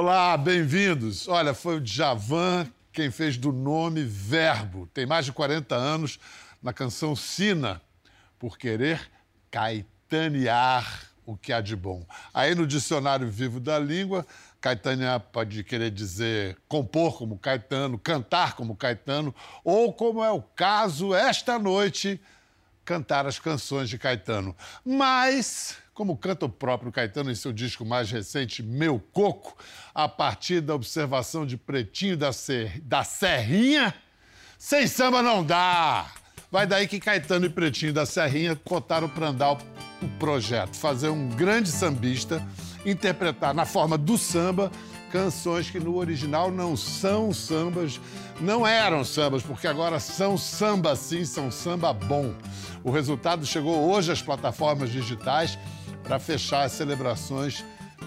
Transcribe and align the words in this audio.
Olá, 0.00 0.36
bem-vindos. 0.36 1.26
Olha, 1.26 1.52
foi 1.52 1.78
o 1.78 1.80
Djavan 1.80 2.70
quem 2.92 3.10
fez 3.10 3.36
do 3.36 3.50
nome 3.50 4.04
verbo. 4.04 4.86
Tem 4.94 5.04
mais 5.04 5.24
de 5.24 5.32
40 5.32 5.74
anos 5.74 6.20
na 6.62 6.72
canção 6.72 7.16
Sina, 7.16 7.82
por 8.38 8.56
querer 8.56 9.10
caetanear 9.50 11.02
o 11.26 11.36
que 11.36 11.52
há 11.52 11.60
de 11.60 11.74
bom. 11.74 12.06
Aí 12.32 12.54
no 12.54 12.64
dicionário 12.64 13.28
vivo 13.28 13.58
da 13.58 13.76
língua, 13.76 14.24
Caetânia 14.60 15.18
pode 15.18 15.64
querer 15.64 15.90
dizer 15.90 16.56
compor 16.68 17.18
como 17.18 17.36
Caetano, 17.36 17.98
cantar 17.98 18.54
como 18.54 18.76
Caetano, 18.76 19.34
ou, 19.64 19.92
como 19.92 20.22
é 20.22 20.30
o 20.30 20.40
caso 20.40 21.12
esta 21.12 21.58
noite, 21.58 22.20
cantar 22.84 23.26
as 23.26 23.40
canções 23.40 23.90
de 23.90 23.98
Caetano. 23.98 24.56
Mas, 24.84 25.76
como 25.98 26.16
canta 26.16 26.46
o 26.46 26.48
próprio 26.48 26.92
Caetano 26.92 27.28
em 27.28 27.34
seu 27.34 27.52
disco 27.52 27.84
mais 27.84 28.08
recente, 28.08 28.62
Meu 28.62 29.00
Coco, 29.12 29.56
a 29.92 30.08
partir 30.08 30.60
da 30.60 30.72
observação 30.72 31.44
de 31.44 31.56
Pretinho 31.56 32.16
da, 32.16 32.32
Ser... 32.32 32.80
da 32.82 33.02
Serrinha, 33.02 33.92
sem 34.56 34.86
samba 34.86 35.22
não 35.22 35.42
dá! 35.42 36.06
Vai 36.52 36.68
daí 36.68 36.86
que 36.86 37.00
Caetano 37.00 37.46
e 37.46 37.50
Pretinho 37.50 37.92
da 37.92 38.06
Serrinha 38.06 38.54
contaram 38.54 39.08
para 39.08 39.26
andar 39.26 39.54
o 39.54 39.58
projeto, 40.20 40.76
fazer 40.76 41.08
um 41.08 41.30
grande 41.30 41.68
sambista 41.68 42.46
interpretar 42.86 43.52
na 43.52 43.66
forma 43.66 43.98
do 43.98 44.16
samba 44.16 44.70
canções 45.10 45.68
que 45.68 45.80
no 45.80 45.96
original 45.96 46.52
não 46.52 46.76
são 46.76 47.32
sambas, 47.32 48.00
não 48.40 48.64
eram 48.64 49.04
sambas, 49.04 49.42
porque 49.42 49.66
agora 49.66 49.98
são 49.98 50.38
samba 50.38 50.94
sim, 50.94 51.24
são 51.24 51.50
samba 51.50 51.92
bom. 51.92 52.32
O 52.84 52.90
resultado 52.92 53.44
chegou 53.44 53.90
hoje 53.90 54.12
às 54.12 54.22
plataformas 54.22 54.92
digitais 54.92 55.58
para 56.08 56.18
fechar 56.18 56.62
as 56.62 56.72
celebrações 56.72 57.62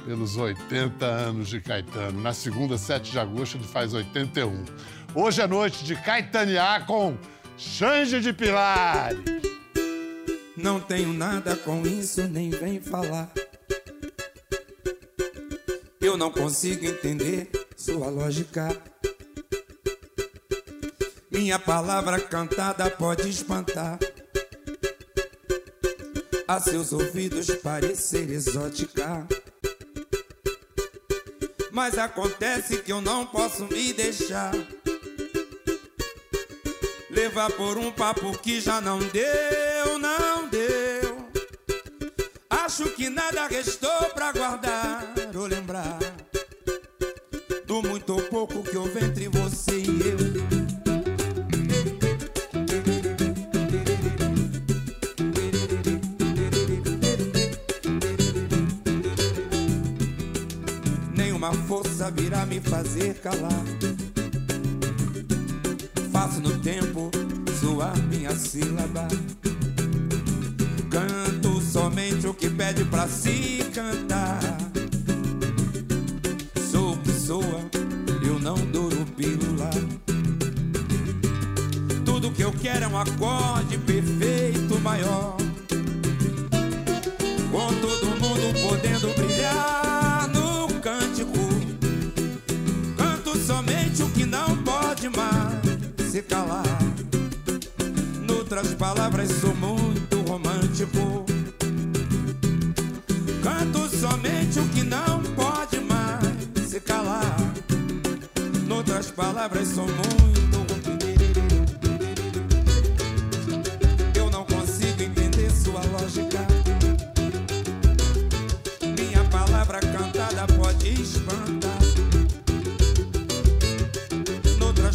pelos 0.06 0.36
80 0.36 1.06
anos 1.06 1.48
de 1.48 1.62
Caetano. 1.62 2.20
Na 2.20 2.34
segunda, 2.34 2.76
7 2.76 3.12
de 3.12 3.20
agosto, 3.20 3.58
ele 3.58 3.64
faz 3.64 3.94
81. 3.94 4.66
Hoje 5.14 5.42
é 5.42 5.48
noite 5.48 5.86
de 5.86 5.96
Caetanear 5.96 6.88
com 6.88 7.16
Xande 7.56 8.20
de 8.20 8.34
Pilares. 8.34 9.20
Não 10.58 10.80
tenho 10.80 11.14
nada 11.14 11.56
com 11.56 11.86
isso, 11.86 12.28
nem 12.28 12.50
vem 12.50 12.82
falar. 12.82 13.32
Eu 16.02 16.18
não 16.18 16.32
consigo 16.32 16.84
entender 16.84 17.52
sua 17.78 18.10
lógica. 18.10 18.76
Minha 21.30 21.60
palavra 21.60 22.20
cantada 22.20 22.90
pode 22.90 23.30
espantar. 23.30 24.00
A 26.52 26.60
seus 26.60 26.92
ouvidos 26.92 27.48
parecer 27.64 28.30
exótica. 28.30 29.26
Mas 31.72 31.98
acontece 31.98 32.80
que 32.80 32.92
eu 32.92 33.00
não 33.00 33.26
posso 33.26 33.64
me 33.68 33.94
deixar 33.94 34.52
levar 37.10 37.50
por 37.54 37.78
um 37.78 37.90
papo 37.90 38.38
que 38.40 38.60
já 38.60 38.82
não 38.82 39.00
deu, 39.00 39.98
não 39.98 40.50
deu. 40.50 41.26
Acho 42.50 42.84
que 42.96 43.10
nada 43.10 43.48
restou 43.48 44.10
pra 44.14 44.34
guardar 44.34 44.61
fazer 62.62 63.16
calar. 63.16 63.64
Faço 66.12 66.42
no 66.42 66.58
tempo 66.60 67.12
soar 67.60 67.98
minha 68.10 68.36
sílaba. 68.36 69.08
Canto 70.90 71.62
somente 71.62 72.28
o 72.28 72.34
que 72.34 72.50
pede 72.50 72.84
pra 72.86 73.08
se 73.08 73.64
cantar. 73.74 74.40
Sou 76.72 76.94
o 76.94 76.98
que 76.98 77.12
soa, 77.12 77.62
eu 78.26 78.40
não 78.40 78.56
duro 78.56 79.06
pílula. 79.18 79.70
Tudo 82.04 82.32
que 82.32 82.42
eu 82.42 82.52
quero 82.52 82.86
é 82.86 82.88
um 82.88 82.98
acorde 82.98 83.78
perfeito 83.80 84.80
maior. 84.80 85.38
Com 87.52 87.68
todo 87.82 88.08
mundo 88.20 88.70
podendo 88.70 89.14
brilhar 89.16 89.81
somente 93.92 94.04
o 94.04 94.10
que 94.10 94.26
não 94.26 94.58
pode 94.64 95.10
mais 95.10 96.12
se 96.12 96.22
calar. 96.22 96.64
Noutras 98.22 98.74
palavras, 98.74 99.30
sou 99.40 99.54
muito 99.56 100.22
romântico. 100.22 101.26
Canto 103.44 103.90
somente 103.90 104.60
o 104.60 104.68
que 104.70 104.84
não 104.84 105.22
pode 105.36 105.80
mais 105.82 106.70
se 106.70 106.80
calar. 106.80 107.36
Noutras 108.68 109.12
palavras, 109.12 109.68
sou 109.68 109.86
muito 109.86 110.61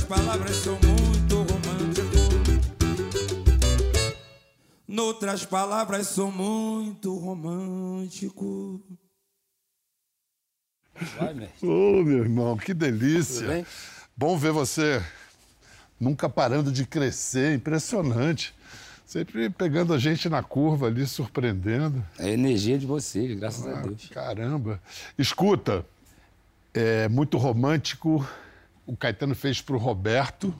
palavras, 0.06 0.56
sou 0.56 0.78
muito 0.80 1.36
romântico. 1.36 2.06
Noutras 4.86 5.44
palavras, 5.44 6.06
sou 6.08 6.30
muito 6.30 7.16
romântico. 7.18 8.80
Vai, 11.18 11.34
mestre. 11.34 11.68
Ô, 11.68 12.02
meu 12.02 12.18
irmão, 12.20 12.56
que 12.56 12.72
delícia. 12.72 13.66
Bom 14.16 14.36
ver 14.38 14.52
você 14.52 15.02
nunca 16.00 16.28
parando 16.28 16.70
de 16.72 16.86
crescer, 16.86 17.54
impressionante. 17.54 18.54
Sempre 19.04 19.50
pegando 19.50 19.92
a 19.92 19.98
gente 19.98 20.28
na 20.28 20.42
curva 20.42 20.86
ali, 20.86 21.06
surpreendendo. 21.06 22.04
É 22.18 22.26
a 22.26 22.30
energia 22.30 22.78
de 22.78 22.86
vocês, 22.86 23.38
graças 23.38 23.66
a 23.66 23.78
Ah, 23.78 23.82
Deus. 23.82 24.08
Caramba. 24.10 24.80
Escuta, 25.18 25.84
é 26.74 27.08
muito 27.08 27.36
romântico. 27.38 28.26
O 28.86 28.96
Caetano 28.96 29.34
fez 29.34 29.60
para 29.60 29.74
o 29.74 29.78
Roberto. 29.78 30.54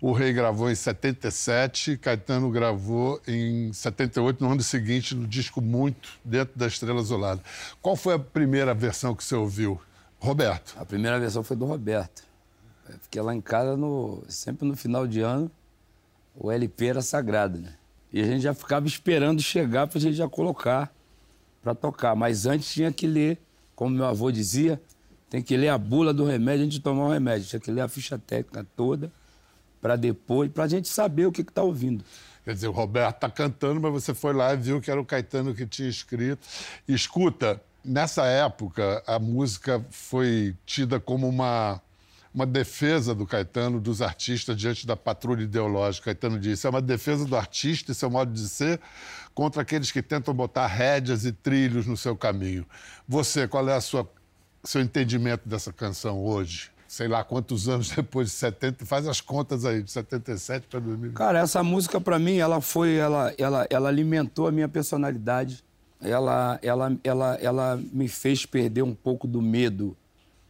O 0.00 0.12
Rei 0.12 0.32
gravou 0.32 0.70
em 0.70 0.74
77, 0.74 1.96
Caetano 1.96 2.50
gravou 2.50 3.20
em 3.26 3.72
78, 3.72 4.44
no 4.44 4.52
ano 4.52 4.62
seguinte, 4.62 5.14
no 5.14 5.26
disco 5.26 5.60
Muito, 5.62 6.10
dentro 6.22 6.56
da 6.58 6.66
Estrela 6.66 7.00
Azulada. 7.00 7.42
Qual 7.80 7.96
foi 7.96 8.14
a 8.14 8.18
primeira 8.18 8.74
versão 8.74 9.14
que 9.14 9.24
você 9.24 9.34
ouviu? 9.34 9.80
Roberto. 10.18 10.74
A 10.78 10.84
primeira 10.84 11.18
versão 11.18 11.42
foi 11.42 11.56
do 11.56 11.64
Roberto. 11.64 12.24
Eu 12.88 12.98
fiquei 13.00 13.22
lá 13.22 13.34
em 13.34 13.40
casa, 13.40 13.76
no- 13.76 14.22
sempre 14.28 14.68
no 14.68 14.76
final 14.76 15.06
de 15.06 15.20
ano, 15.20 15.50
o 16.34 16.52
LP 16.52 16.86
era 16.88 17.00
sagrado, 17.02 17.58
né? 17.58 17.72
E 18.12 18.20
a 18.20 18.24
gente 18.24 18.42
já 18.42 18.52
ficava 18.54 18.86
esperando 18.86 19.42
chegar 19.42 19.86
pra 19.86 19.98
gente 19.98 20.14
já 20.14 20.28
colocar 20.28 20.92
pra 21.62 21.74
tocar. 21.74 22.14
Mas 22.14 22.44
antes 22.46 22.72
tinha 22.72 22.92
que 22.92 23.06
ler, 23.06 23.38
como 23.74 23.90
meu 23.96 24.04
avô 24.04 24.30
dizia, 24.30 24.80
tem 25.36 25.42
que 25.42 25.54
ler 25.54 25.68
a 25.68 25.76
bula 25.76 26.14
do 26.14 26.24
remédio 26.24 26.64
antes 26.64 26.78
de 26.78 26.80
tomar 26.80 27.04
o 27.04 27.12
remédio. 27.12 27.46
Tinha 27.46 27.60
que 27.60 27.70
ler 27.70 27.82
a 27.82 27.88
ficha 27.88 28.18
técnica 28.18 28.66
toda 28.74 29.12
pra 29.82 29.94
depois, 29.94 30.50
pra 30.50 30.66
gente 30.66 30.88
saber 30.88 31.26
o 31.26 31.32
que 31.32 31.44
que 31.44 31.52
tá 31.52 31.62
ouvindo. 31.62 32.02
Quer 32.42 32.54
dizer, 32.54 32.68
o 32.68 32.72
Roberto 32.72 33.16
está 33.16 33.28
cantando, 33.28 33.78
mas 33.78 33.92
você 33.92 34.14
foi 34.14 34.32
lá 34.32 34.54
e 34.54 34.56
viu 34.56 34.80
que 34.80 34.90
era 34.90 34.98
o 34.98 35.04
Caetano 35.04 35.54
que 35.54 35.66
tinha 35.66 35.90
escrito. 35.90 36.38
Escuta, 36.88 37.60
nessa 37.84 38.24
época, 38.24 39.02
a 39.06 39.18
música 39.18 39.84
foi 39.90 40.54
tida 40.64 40.98
como 40.98 41.28
uma, 41.28 41.82
uma 42.32 42.46
defesa 42.46 43.14
do 43.14 43.26
Caetano, 43.26 43.78
dos 43.78 44.00
artistas, 44.00 44.56
diante 44.56 44.86
da 44.86 44.96
patrulha 44.96 45.42
ideológica. 45.42 46.06
Caetano 46.06 46.38
disse: 46.38 46.66
é 46.66 46.70
uma 46.70 46.80
defesa 46.80 47.26
do 47.26 47.36
artista 47.36 47.92
e 47.92 47.94
seu 47.94 48.08
modo 48.08 48.32
de 48.32 48.48
ser 48.48 48.80
contra 49.34 49.60
aqueles 49.60 49.92
que 49.92 50.00
tentam 50.00 50.32
botar 50.32 50.66
rédeas 50.66 51.26
e 51.26 51.32
trilhos 51.32 51.86
no 51.86 51.94
seu 51.94 52.16
caminho. 52.16 52.64
Você, 53.06 53.46
qual 53.46 53.68
é 53.68 53.74
a 53.74 53.82
sua 53.82 54.08
seu 54.68 54.80
entendimento 54.80 55.48
dessa 55.48 55.72
canção 55.72 56.24
hoje? 56.24 56.70
Sei 56.88 57.08
lá 57.08 57.24
quantos 57.24 57.68
anos 57.68 57.90
depois 57.94 58.28
de 58.28 58.34
70, 58.34 58.86
faz 58.86 59.06
as 59.06 59.20
contas 59.20 59.64
aí, 59.64 59.82
de 59.82 59.90
77 59.90 60.66
para 60.68 60.80
2000. 60.80 61.12
Cara, 61.12 61.40
essa 61.40 61.62
música 61.62 62.00
pra 62.00 62.18
mim, 62.18 62.36
ela 62.36 62.60
foi, 62.60 62.94
ela, 62.96 63.34
ela, 63.36 63.66
ela 63.68 63.88
alimentou 63.88 64.46
a 64.46 64.52
minha 64.52 64.68
personalidade. 64.68 65.64
Ela, 66.00 66.58
ela, 66.62 66.96
ela, 67.02 67.34
ela 67.40 67.82
me 67.92 68.06
fez 68.06 68.44
perder 68.44 68.82
um 68.82 68.94
pouco 68.94 69.26
do 69.26 69.40
medo 69.40 69.96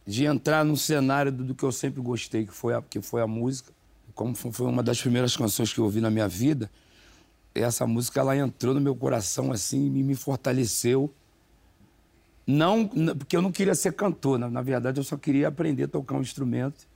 de 0.05 0.25
entrar 0.25 0.63
no 0.63 0.77
cenário 0.77 1.31
do, 1.31 1.43
do 1.43 1.55
que 1.55 1.63
eu 1.63 1.71
sempre 1.71 2.01
gostei, 2.01 2.45
que 2.45 2.53
foi 2.53 2.73
a, 2.73 2.81
que 2.81 3.01
foi 3.01 3.21
a 3.21 3.27
música. 3.27 3.71
Como 4.13 4.33
foi 4.33 4.51
foi 4.51 4.67
uma 4.67 4.81
das 4.81 4.99
primeiras 5.01 5.35
canções 5.35 5.71
que 5.71 5.79
eu 5.79 5.83
ouvi 5.83 6.01
na 6.01 6.09
minha 6.09 6.27
vida, 6.27 6.71
essa 7.53 7.85
música 7.85 8.19
ela 8.19 8.35
entrou 8.35 8.73
no 8.73 8.81
meu 8.81 8.95
coração 8.95 9.51
assim 9.51 9.85
e 9.85 10.03
me 10.03 10.15
fortaleceu 10.15 11.13
Não, 12.47 12.87
porque 12.87 13.35
eu 13.35 13.41
não 13.41 13.51
queria 13.51 13.75
ser 13.75 13.91
cantor. 13.91 14.39
Na, 14.39 14.49
na 14.49 14.61
verdade, 14.61 14.99
eu 14.99 15.03
só 15.03 15.17
queria 15.17 15.49
aprender 15.49 15.83
a 15.83 15.87
tocar 15.89 16.15
um 16.15 16.21
instrumento 16.21 16.87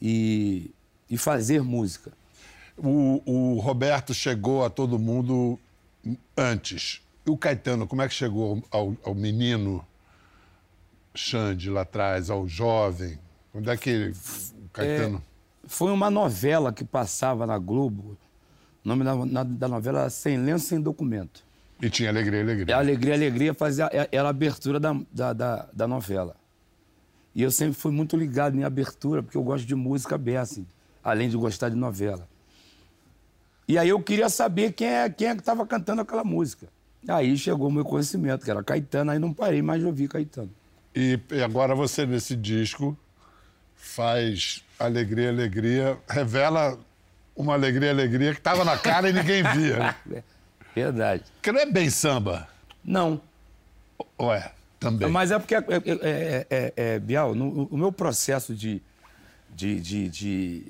e, 0.00 0.70
e 1.08 1.16
fazer 1.16 1.62
música. 1.62 2.12
O, 2.76 3.22
o 3.24 3.58
Roberto 3.60 4.12
chegou 4.12 4.62
a 4.64 4.68
todo 4.70 4.98
mundo 4.98 5.58
antes. 6.36 7.00
E 7.24 7.30
o 7.30 7.36
Caetano, 7.36 7.86
como 7.86 8.02
é 8.02 8.08
que 8.08 8.14
chegou 8.14 8.62
ao, 8.70 8.94
ao 9.04 9.14
menino 9.14 9.84
Xande 11.14 11.70
lá 11.70 11.82
atrás, 11.82 12.28
ao 12.30 12.46
jovem? 12.46 13.18
Onde 13.54 13.70
é 13.70 13.76
que 13.76 13.88
ele- 13.90 14.10
o 14.12 14.68
Caetano... 14.72 15.22
Foi 15.64 15.92
uma 15.92 16.10
novela 16.10 16.72
que 16.72 16.84
passava 16.84 17.46
na 17.46 17.56
Globo. 17.56 18.18
O 18.84 18.88
nome 18.88 19.04
da, 19.04 19.44
da 19.44 19.68
novela 19.68 20.00
era 20.00 20.10
Sem 20.10 20.36
Lenço, 20.36 20.66
Sem 20.66 20.80
Documento. 20.80 21.44
E 21.82 21.90
tinha 21.90 22.10
alegria, 22.10 22.40
alegria. 22.40 22.76
a 22.76 22.78
Alegria, 22.78 23.14
Alegria 23.14 23.52
fazia, 23.52 23.90
era 24.12 24.28
a 24.28 24.30
abertura 24.30 24.78
da, 24.78 24.96
da, 25.12 25.32
da, 25.32 25.68
da 25.72 25.88
novela. 25.88 26.36
E 27.34 27.42
eu 27.42 27.50
sempre 27.50 27.74
fui 27.74 27.90
muito 27.90 28.16
ligado 28.16 28.56
em 28.56 28.62
abertura, 28.62 29.20
porque 29.20 29.36
eu 29.36 29.42
gosto 29.42 29.66
de 29.66 29.74
música 29.74 30.20
assim, 30.40 30.64
além 31.02 31.28
de 31.28 31.36
gostar 31.36 31.70
de 31.70 31.74
novela. 31.74 32.28
E 33.66 33.76
aí 33.76 33.88
eu 33.88 34.00
queria 34.00 34.28
saber 34.28 34.72
quem 34.72 34.86
é, 34.86 35.10
quem 35.10 35.26
é 35.26 35.34
que 35.34 35.40
estava 35.40 35.66
cantando 35.66 36.02
aquela 36.02 36.22
música. 36.22 36.68
Aí 37.08 37.36
chegou 37.36 37.66
o 37.66 37.72
meu 37.72 37.84
conhecimento, 37.84 38.44
que 38.44 38.50
era 38.50 38.62
Caetano, 38.62 39.10
aí 39.10 39.18
não 39.18 39.32
parei 39.34 39.60
mais 39.60 39.80
de 39.80 39.86
ouvir 39.86 40.08
Caetano. 40.08 40.50
E, 40.94 41.18
e 41.32 41.42
agora 41.42 41.74
você, 41.74 42.06
nesse 42.06 42.36
disco, 42.36 42.96
faz 43.74 44.62
alegria, 44.78 45.30
alegria, 45.30 45.98
revela 46.08 46.78
uma 47.34 47.54
alegria, 47.54 47.90
alegria 47.90 48.32
que 48.32 48.38
estava 48.38 48.64
na 48.64 48.78
cara 48.78 49.08
e 49.08 49.12
ninguém 49.12 49.42
via. 49.42 49.96
né? 50.76 50.82
Verdade. 50.84 51.24
Porque 51.34 51.52
não 51.52 51.60
é 51.60 51.66
bem 51.66 51.88
samba. 51.90 52.48
Não, 52.84 53.20
Ou 54.18 54.32
é? 54.32 54.52
Também. 54.80 55.08
Mas 55.08 55.30
é 55.30 55.38
porque, 55.38 55.54
é, 55.54 55.58
é, 55.60 55.66
é, 56.02 56.46
é, 56.50 56.72
é, 56.76 56.98
Bial, 56.98 57.34
no- 57.36 57.64
o 57.70 57.76
meu 57.78 57.92
processo 57.92 58.52
de, 58.54 58.82
de, 59.54 59.80
de, 59.80 60.08
de 60.08 60.62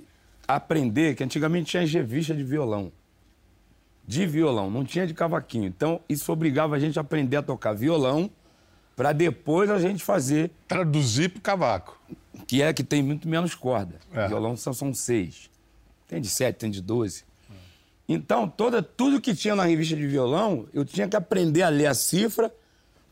aprender, 0.47 1.15
que 1.17 1.25
antigamente 1.25 1.71
tinha 1.71 1.83
as 1.83 1.91
revistas 1.93 2.37
de 2.37 2.45
violão. 2.45 2.93
De 4.07 4.27
violão, 4.27 4.71
não 4.71 4.85
tinha 4.85 5.07
de 5.07 5.15
cavaquinho. 5.15 5.65
Então, 5.65 6.01
isso 6.09 6.31
obrigava 6.31 6.77
a 6.77 6.79
gente 6.79 6.99
a 6.99 7.03
aprender 7.03 7.37
a 7.37 7.43
tocar 7.43 7.73
violão 7.73 8.31
para 8.95 9.13
depois 9.13 9.71
a 9.71 9.79
gente 9.79 10.05
fazer, 10.05 10.51
Traduzir 10.69 11.31
pro 11.31 11.41
cavaco. 11.41 11.99
que 12.47 12.61
é 12.61 12.71
que 12.75 12.85
tem 12.85 13.03
muito 13.03 13.27
menos 13.27 13.55
corda. 13.55 13.95
É. 14.13 14.29
Violão 14.29 14.57
são, 14.59 14.75
são 14.75 14.93
seis. 14.93 15.49
Tem 16.07 16.21
de 16.21 16.29
sete, 16.29 16.57
tem 16.57 16.71
de 16.71 16.83
doze. 16.83 17.25
Então, 18.09 18.49
toda, 18.49 18.83
tudo 18.83 19.21
que 19.21 19.35
tinha 19.35 19.55
na 19.55 19.65
revista 19.65 19.97
de 19.97 20.07
violão, 20.07 20.67
eu 20.75 20.85
tinha 20.85 21.09
que 21.09 21.17
aprender 21.17 21.63
a 21.63 21.69
ler 21.69 21.87
a 21.87 21.95
cifra 21.95 22.53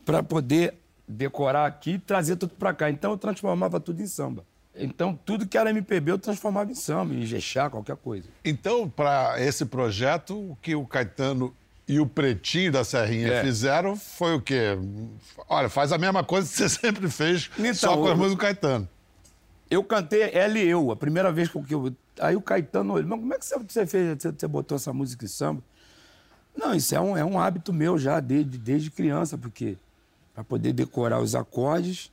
para 0.05 0.21
poder 0.21 0.75
decorar 1.07 1.65
aqui 1.65 1.91
e 1.91 1.99
trazer 1.99 2.35
tudo 2.35 2.53
para 2.55 2.73
cá. 2.73 2.89
Então, 2.89 3.11
eu 3.11 3.17
transformava 3.17 3.79
tudo 3.79 4.01
em 4.01 4.07
samba. 4.07 4.45
Então, 4.75 5.17
tudo 5.25 5.45
que 5.47 5.57
era 5.57 5.69
MPB, 5.69 6.11
eu 6.11 6.17
transformava 6.19 6.71
em 6.71 6.75
samba, 6.75 7.13
em 7.13 7.25
jexá, 7.25 7.69
qualquer 7.69 7.97
coisa. 7.97 8.27
Então, 8.43 8.87
para 8.89 9.35
esse 9.41 9.65
projeto, 9.65 10.33
o 10.51 10.57
que 10.61 10.75
o 10.75 10.85
Caetano 10.85 11.53
e 11.87 11.99
o 11.99 12.05
Pretinho 12.05 12.71
da 12.71 12.83
Serrinha 12.85 13.27
É. 13.33 13.43
fizeram 13.43 13.97
foi 13.97 14.33
o 14.35 14.41
quê? 14.41 14.77
Olha, 15.49 15.67
faz 15.67 15.91
a 15.91 15.97
mesma 15.97 16.23
coisa 16.23 16.47
que 16.49 16.55
você 16.55 16.69
sempre 16.69 17.09
fez, 17.09 17.49
Então, 17.59 17.73
só 17.73 17.97
com 17.97 18.05
as 18.05 18.11
o- 18.13 18.15
músicas 18.17 18.31
do 18.31 18.37
Caetano. 18.37 18.89
Eu 19.69 19.83
cantei 19.83 20.23
e 20.23 20.59
Eu, 20.67 20.91
a 20.91 20.95
primeira 20.95 21.31
vez 21.31 21.49
que 21.49 21.57
eu. 21.73 21.93
Aí 22.19 22.35
o 22.35 22.41
Caetano 22.41 22.93
olhou, 22.93 23.07
mas 23.09 23.19
como 23.19 23.33
é 23.33 23.37
que 23.37 23.45
você- 23.73 23.85
fez? 23.85 24.17
Você, 24.21 24.47
botou 24.47 24.75
essa 24.75 24.91
música 24.93 25.25
em 25.25 25.27
samba? 25.27 25.63
Não, 26.55 26.75
isso 26.75 26.93
é 26.93 26.99
um, 26.99 27.15
é 27.17 27.23
um 27.23 27.39
hábito 27.39 27.71
meu 27.71 27.97
já, 27.97 28.19
desde, 28.19 28.57
desde 28.57 28.91
criança, 28.91 29.37
porque 29.37 29.77
para 30.33 30.43
poder 30.43 30.73
decorar 30.73 31.19
os 31.21 31.33
acordes, 31.35 32.11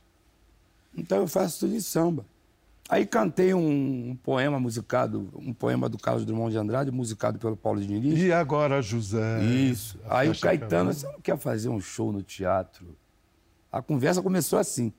então 0.95 1.19
eu 1.19 1.27
faço 1.27 1.59
tudo 1.61 1.75
em 1.75 1.79
samba. 1.81 2.25
Aí 2.89 3.05
cantei 3.05 3.53
um, 3.53 4.09
um 4.09 4.15
poema 4.15 4.59
musicado, 4.59 5.29
um 5.35 5.53
poema 5.53 5.87
do 5.87 5.97
Carlos 5.97 6.25
Drummond 6.25 6.51
de 6.51 6.57
Andrade, 6.57 6.89
musicado 6.91 7.37
pelo 7.37 7.55
Paulo 7.55 7.79
Diniz. 7.79 8.17
E 8.19 8.33
agora, 8.33 8.81
José? 8.81 9.43
Isso. 9.43 9.99
Aí 10.09 10.27
o 10.27 10.39
Caetano, 10.39 10.91
você 10.91 11.05
não 11.05 11.21
quer 11.21 11.37
fazer 11.37 11.69
um 11.69 11.79
show 11.79 12.11
no 12.11 12.23
teatro? 12.23 12.97
A 13.71 13.79
conversa 13.79 14.23
começou 14.23 14.57
assim. 14.57 14.91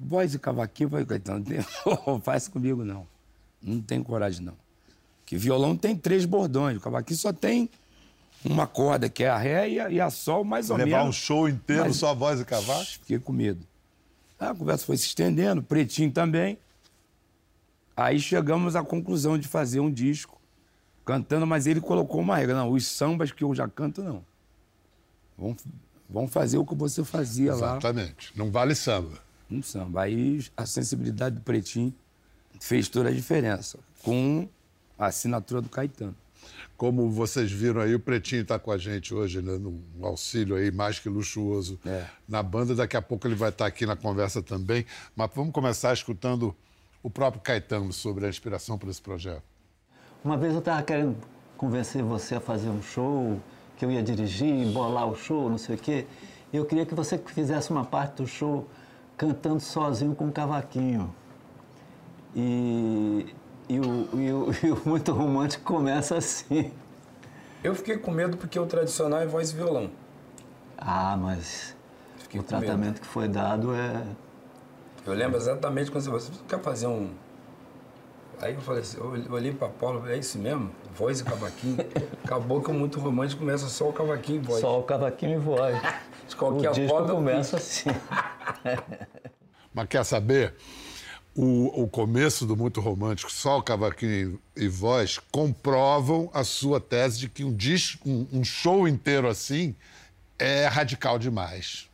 Voz 0.00 0.32
e 0.34 0.38
cavaquinho, 0.38 0.88
vai, 0.88 1.04
Caetano, 1.04 1.44
faz 2.24 2.48
comigo 2.48 2.82
não. 2.84 3.06
Não 3.62 3.80
tem 3.80 4.02
coragem 4.02 4.44
não. 4.44 4.54
Que 5.24 5.36
violão 5.36 5.76
tem 5.76 5.96
três 5.96 6.24
bordões, 6.24 6.76
o 6.76 6.80
cavaquinho 6.80 7.18
só 7.18 7.32
tem 7.32 7.70
uma 8.44 8.66
corda, 8.66 9.08
que 9.08 9.22
é 9.24 9.28
a 9.28 9.38
ré 9.38 9.68
e 9.70 9.80
a, 9.80 9.90
e 9.90 10.00
a 10.00 10.10
sol, 10.10 10.44
mais 10.44 10.68
ou 10.68 10.76
Levar 10.76 10.98
um 10.98 11.02
menos. 11.02 11.16
show 11.16 11.48
inteiro, 11.48 11.84
Mas- 11.84 11.96
só 11.96 12.14
voz 12.14 12.40
e 12.40 12.44
cavaco? 12.44 12.84
Fiquei 12.84 13.18
com 13.18 13.32
medo. 13.32 13.64
A 14.38 14.52
conversa 14.54 14.84
foi 14.84 14.96
se 14.96 15.06
estendendo, 15.06 15.62
pretinho 15.62 16.10
também. 16.10 16.58
Aí 17.96 18.18
chegamos 18.18 18.74
à 18.74 18.82
conclusão 18.82 19.38
de 19.38 19.46
fazer 19.46 19.78
um 19.80 19.90
disco 19.90 20.40
cantando, 21.04 21.46
mas 21.46 21.66
ele 21.66 21.80
colocou 21.80 22.20
uma 22.20 22.36
regra. 22.36 22.54
Não, 22.56 22.70
os 22.70 22.86
sambas 22.86 23.30
que 23.30 23.44
eu 23.44 23.54
já 23.54 23.68
canto, 23.68 24.02
não. 24.02 24.24
Vamos, 25.38 25.62
vamos 26.10 26.32
fazer 26.32 26.58
o 26.58 26.64
que 26.66 26.74
você 26.74 27.04
fazia 27.04 27.52
lá 27.54 27.72
Exatamente. 27.78 28.32
Não 28.36 28.50
vale 28.50 28.74
samba. 28.74 29.18
no 29.48 29.62
samba. 29.62 30.02
Aí 30.02 30.44
a 30.56 30.66
sensibilidade 30.66 31.36
do 31.36 31.42
pretinho 31.42 31.94
fez 32.62 32.88
toda 32.88 33.08
a 33.08 33.12
diferença, 33.12 33.76
com 34.04 34.48
a 34.96 35.06
assinatura 35.06 35.60
do 35.60 35.68
Caetano. 35.68 36.14
Como 36.76 37.10
vocês 37.10 37.50
viram 37.50 37.80
aí, 37.80 37.92
o 37.92 37.98
Pretinho 37.98 38.42
está 38.42 38.56
com 38.56 38.70
a 38.70 38.78
gente 38.78 39.12
hoje, 39.12 39.42
né, 39.42 39.58
num 39.58 39.82
auxílio 40.00 40.54
aí 40.54 40.70
mais 40.70 40.96
que 41.00 41.08
luxuoso 41.08 41.78
É. 41.84 42.04
na 42.28 42.40
banda. 42.40 42.72
Daqui 42.72 42.96
a 42.96 43.02
pouco 43.02 43.26
ele 43.26 43.34
vai 43.34 43.48
estar 43.48 43.66
aqui 43.66 43.84
na 43.84 43.96
conversa 43.96 44.40
também. 44.40 44.86
Mas 45.16 45.28
vamos 45.34 45.52
começar 45.52 45.92
escutando 45.92 46.54
o 47.02 47.10
próprio 47.10 47.42
Caetano 47.42 47.92
sobre 47.92 48.26
a 48.26 48.28
inspiração 48.28 48.78
para 48.78 48.90
esse 48.90 49.02
projeto. 49.02 49.42
Uma 50.24 50.36
vez 50.36 50.52
eu 50.52 50.60
estava 50.60 50.82
querendo 50.84 51.16
convencer 51.56 52.00
você 52.04 52.36
a 52.36 52.40
fazer 52.40 52.68
um 52.68 52.80
show, 52.80 53.40
que 53.76 53.84
eu 53.84 53.90
ia 53.90 54.04
dirigir, 54.04 54.68
bolar 54.68 55.08
o 55.08 55.16
show, 55.16 55.50
não 55.50 55.58
sei 55.58 55.74
o 55.74 55.78
quê. 55.78 56.06
E 56.52 56.56
eu 56.56 56.64
queria 56.64 56.86
que 56.86 56.94
você 56.94 57.18
fizesse 57.18 57.72
uma 57.72 57.84
parte 57.84 58.22
do 58.22 58.26
show 58.26 58.68
cantando 59.16 59.58
sozinho 59.58 60.14
com 60.14 60.26
um 60.26 60.32
cavaquinho. 60.32 61.12
E, 62.34 63.34
e, 63.68 63.78
o, 63.80 64.08
e, 64.14 64.32
o, 64.32 64.54
e 64.66 64.70
o 64.72 64.82
Muito 64.84 65.12
Romântico 65.12 65.64
começa 65.64 66.16
assim. 66.16 66.72
Eu 67.62 67.74
fiquei 67.74 67.96
com 67.96 68.10
medo 68.10 68.36
porque 68.36 68.58
o 68.58 68.66
tradicional 68.66 69.20
é 69.20 69.26
voz 69.26 69.50
e 69.50 69.56
violão. 69.56 69.90
Ah, 70.76 71.16
mas 71.16 71.76
Fiquei 72.16 72.40
o 72.40 72.44
com 72.44 72.54
medo. 72.54 72.64
tratamento 72.64 73.00
que 73.00 73.06
foi 73.06 73.28
dado 73.28 73.74
é. 73.74 74.02
Eu 75.06 75.14
lembro 75.14 75.36
exatamente 75.36 75.90
quando 75.90 76.02
você 76.02 76.10
falou, 76.10 76.20
você 76.20 76.32
quer 76.48 76.60
fazer 76.60 76.86
um. 76.86 77.10
Aí 78.40 78.54
eu 78.54 78.60
falei 78.60 78.80
assim, 78.82 78.98
eu 78.98 79.32
olhei 79.32 79.52
pra 79.52 79.68
Paula, 79.68 80.10
é 80.10 80.16
isso 80.16 80.36
mesmo? 80.38 80.72
Voz 80.96 81.20
e 81.20 81.24
cavaquinho. 81.24 81.76
Acabou 82.24 82.60
que 82.60 82.70
o 82.70 82.74
muito 82.74 82.98
romântico 82.98 83.40
começa 83.40 83.68
só 83.68 83.88
o 83.88 83.92
cavaquinho 83.92 84.42
e 84.42 84.44
voz. 84.44 84.60
Só 84.60 84.80
o 84.80 84.82
cavaquinho 84.82 85.34
e 85.34 85.38
voz. 85.38 85.76
De 86.26 86.34
O 86.34 86.38
qualquer 86.38 86.72
disco 86.72 86.88
forma, 86.88 87.14
começa 87.14 87.56
assim. 87.56 87.90
Mas 89.74 89.86
quer 89.88 90.04
saber? 90.04 90.54
O, 91.34 91.84
o 91.84 91.88
começo 91.88 92.44
do 92.44 92.54
Muito 92.54 92.80
Romântico, 92.80 93.32
só 93.32 93.58
o 93.58 93.62
cavaquinho 93.62 94.38
e 94.54 94.68
voz, 94.68 95.18
comprovam 95.30 96.30
a 96.34 96.44
sua 96.44 96.78
tese 96.78 97.20
de 97.20 97.28
que 97.28 97.42
um, 97.42 97.54
disco, 97.54 98.08
um, 98.08 98.26
um 98.32 98.44
show 98.44 98.86
inteiro 98.86 99.28
assim 99.28 99.74
é 100.38 100.66
radical 100.66 101.18
demais. 101.18 101.88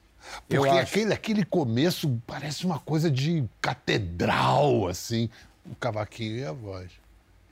Porque 0.48 0.68
aquele, 0.68 1.12
aquele 1.12 1.44
começo 1.44 2.20
parece 2.26 2.66
uma 2.66 2.78
coisa 2.78 3.10
de 3.10 3.44
catedral, 3.60 4.88
assim, 4.88 5.30
o 5.64 5.74
cavaquinho 5.74 6.38
e 6.38 6.44
a 6.44 6.52
voz. 6.52 6.90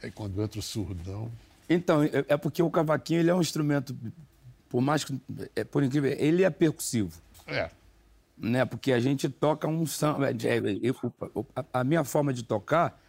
Aí 0.03 0.11
quando 0.11 0.43
entra 0.43 0.59
o 0.59 0.63
surdão. 0.63 1.31
Então, 1.69 2.03
é 2.03 2.25
é 2.29 2.37
porque 2.37 2.63
o 2.63 2.71
cavaquinho 2.71 3.21
ele 3.21 3.31
é 3.31 3.35
um 3.35 3.41
instrumento, 3.41 3.97
por 4.69 4.81
mais 4.81 5.05
que, 5.05 5.19
é, 5.55 5.65
por 5.65 5.83
incrível, 5.83 6.15
ele 6.19 6.45
é 6.45 6.51
percussivo. 6.51 7.13
É. 7.47 7.71
né? 8.39 8.65
Porque 8.65 8.93
a 8.93 9.01
gente 9.01 9.29
toca 9.29 9.67
um 9.67 9.87
samba. 9.87 10.29
é, 10.31 10.33
é, 10.33 10.61
eu- 10.83 11.47
a- 11.73 11.85
minha 11.85 12.05
forma 12.05 12.33
de 12.33 12.43
tocar 12.43 13.01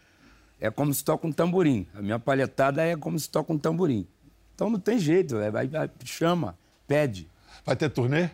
é 0.60 0.70
como 0.70 0.92
se 0.92 1.04
toca 1.04 1.26
um 1.26 1.32
tamborim. 1.32 1.86
A 1.94 2.02
minha 2.02 2.18
palhetada 2.18 2.82
é 2.82 2.96
como 2.96 3.18
se 3.18 3.28
toca 3.30 3.52
um 3.52 3.58
tamborim. 3.58 4.06
Então 4.54 4.68
não 4.70 4.78
tem 4.80 4.98
jeito, 4.98 5.36
é, 5.36 5.50
vai, 5.50 5.68
vai- 5.68 5.90
chama, 6.04 6.56
pede. 6.86 7.28
Vai 7.64 7.76
ter 7.76 7.88
turnê? 7.90 8.30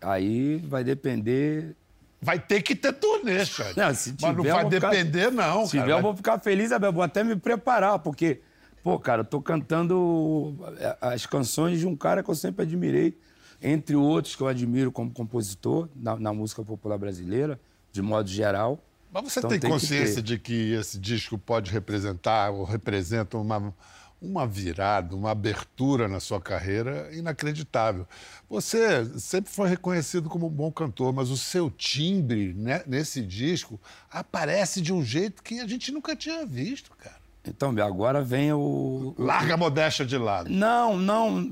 Aí 0.00 0.58
vai 0.68 0.84
depender. 0.84 1.74
Vai 2.20 2.38
ter 2.38 2.62
que 2.62 2.74
ter 2.76 2.92
turnê, 2.92 3.44
Xande. 3.44 3.76
Não, 3.76 3.94
se 3.94 4.10
Mas 4.12 4.20
não 4.22 4.36
tiver, 4.36 4.50
eu 4.50 4.54
vai 4.54 4.70
ficar- 4.70 4.90
depender, 4.90 5.30
não, 5.30 5.66
Se 5.66 5.72
cara. 5.72 5.82
tiver, 5.84 5.90
eu 5.90 5.94
Vai- 5.96 6.02
vou 6.02 6.16
ficar 6.16 6.38
feliz, 6.38 6.72
Abel, 6.72 6.92
vou 6.92 7.02
até 7.02 7.22
me 7.24 7.36
preparar, 7.36 7.98
porque, 7.98 8.40
pô, 8.82 8.98
cara, 8.98 9.20
eu 9.20 9.24
tô 9.26 9.42
cantando 9.42 10.56
é, 10.78 10.96
as 11.00 11.26
canções 11.26 11.80
de 11.80 11.86
um 11.86 11.94
cara 11.96 12.22
que 12.22 12.30
eu 12.30 12.34
sempre 12.34 12.62
admirei, 12.64 13.18
entre 13.62 13.96
outros 13.96 14.36
que 14.36 14.42
eu 14.42 14.48
admiro 14.48 14.90
como 14.92 15.10
compositor 15.10 15.88
na, 15.94 16.16
na 16.16 16.32
música 16.32 16.62
popular 16.62 16.98
brasileira, 16.98 17.58
de 17.92 18.02
modo 18.02 18.28
geral. 18.28 18.78
Mas 19.12 19.24
você 19.32 19.38
Então 19.40 19.50
tem 19.50 19.60
tem 19.60 19.70
que 19.70 19.74
consciência 19.74 20.16
ter. 20.16 20.22
de 20.22 20.38
que 20.38 20.72
esse 20.72 20.98
disco 20.98 21.38
pode 21.38 21.70
representar 21.70 22.50
ou 22.50 22.64
representa 22.64 23.38
uma, 23.38 23.72
uma 24.20 24.46
virada, 24.46 25.14
uma 25.14 25.30
abertura 25.30 26.08
na 26.08 26.18
sua 26.18 26.40
carreira 26.40 27.08
inacreditável. 27.12 28.06
Você 28.50 29.04
sempre 29.20 29.50
foi 29.52 29.68
reconhecido 29.68 30.28
como 30.28 30.46
um 30.46 30.50
bom 30.50 30.72
cantor, 30.72 31.12
mas 31.12 31.30
o 31.30 31.36
seu 31.36 31.70
timbre 31.70 32.52
né, 32.54 32.82
nesse 32.86 33.20
disco 33.22 33.80
aparece 34.10 34.80
de 34.80 34.92
um 34.92 35.02
jeito 35.04 35.42
que 35.42 35.60
a 35.60 35.66
gente 35.66 35.92
nunca 35.92 36.16
tinha 36.16 36.44
visto, 36.44 36.90
cara. 36.96 37.22
Então, 37.46 37.74
agora 37.84 38.22
vem 38.22 38.52
o. 38.54 39.14
Larga 39.18 39.52
a 39.54 39.56
modéstia 39.56 40.04
de 40.06 40.16
lado. 40.16 40.48
Não, 40.48 40.96
não. 40.96 41.50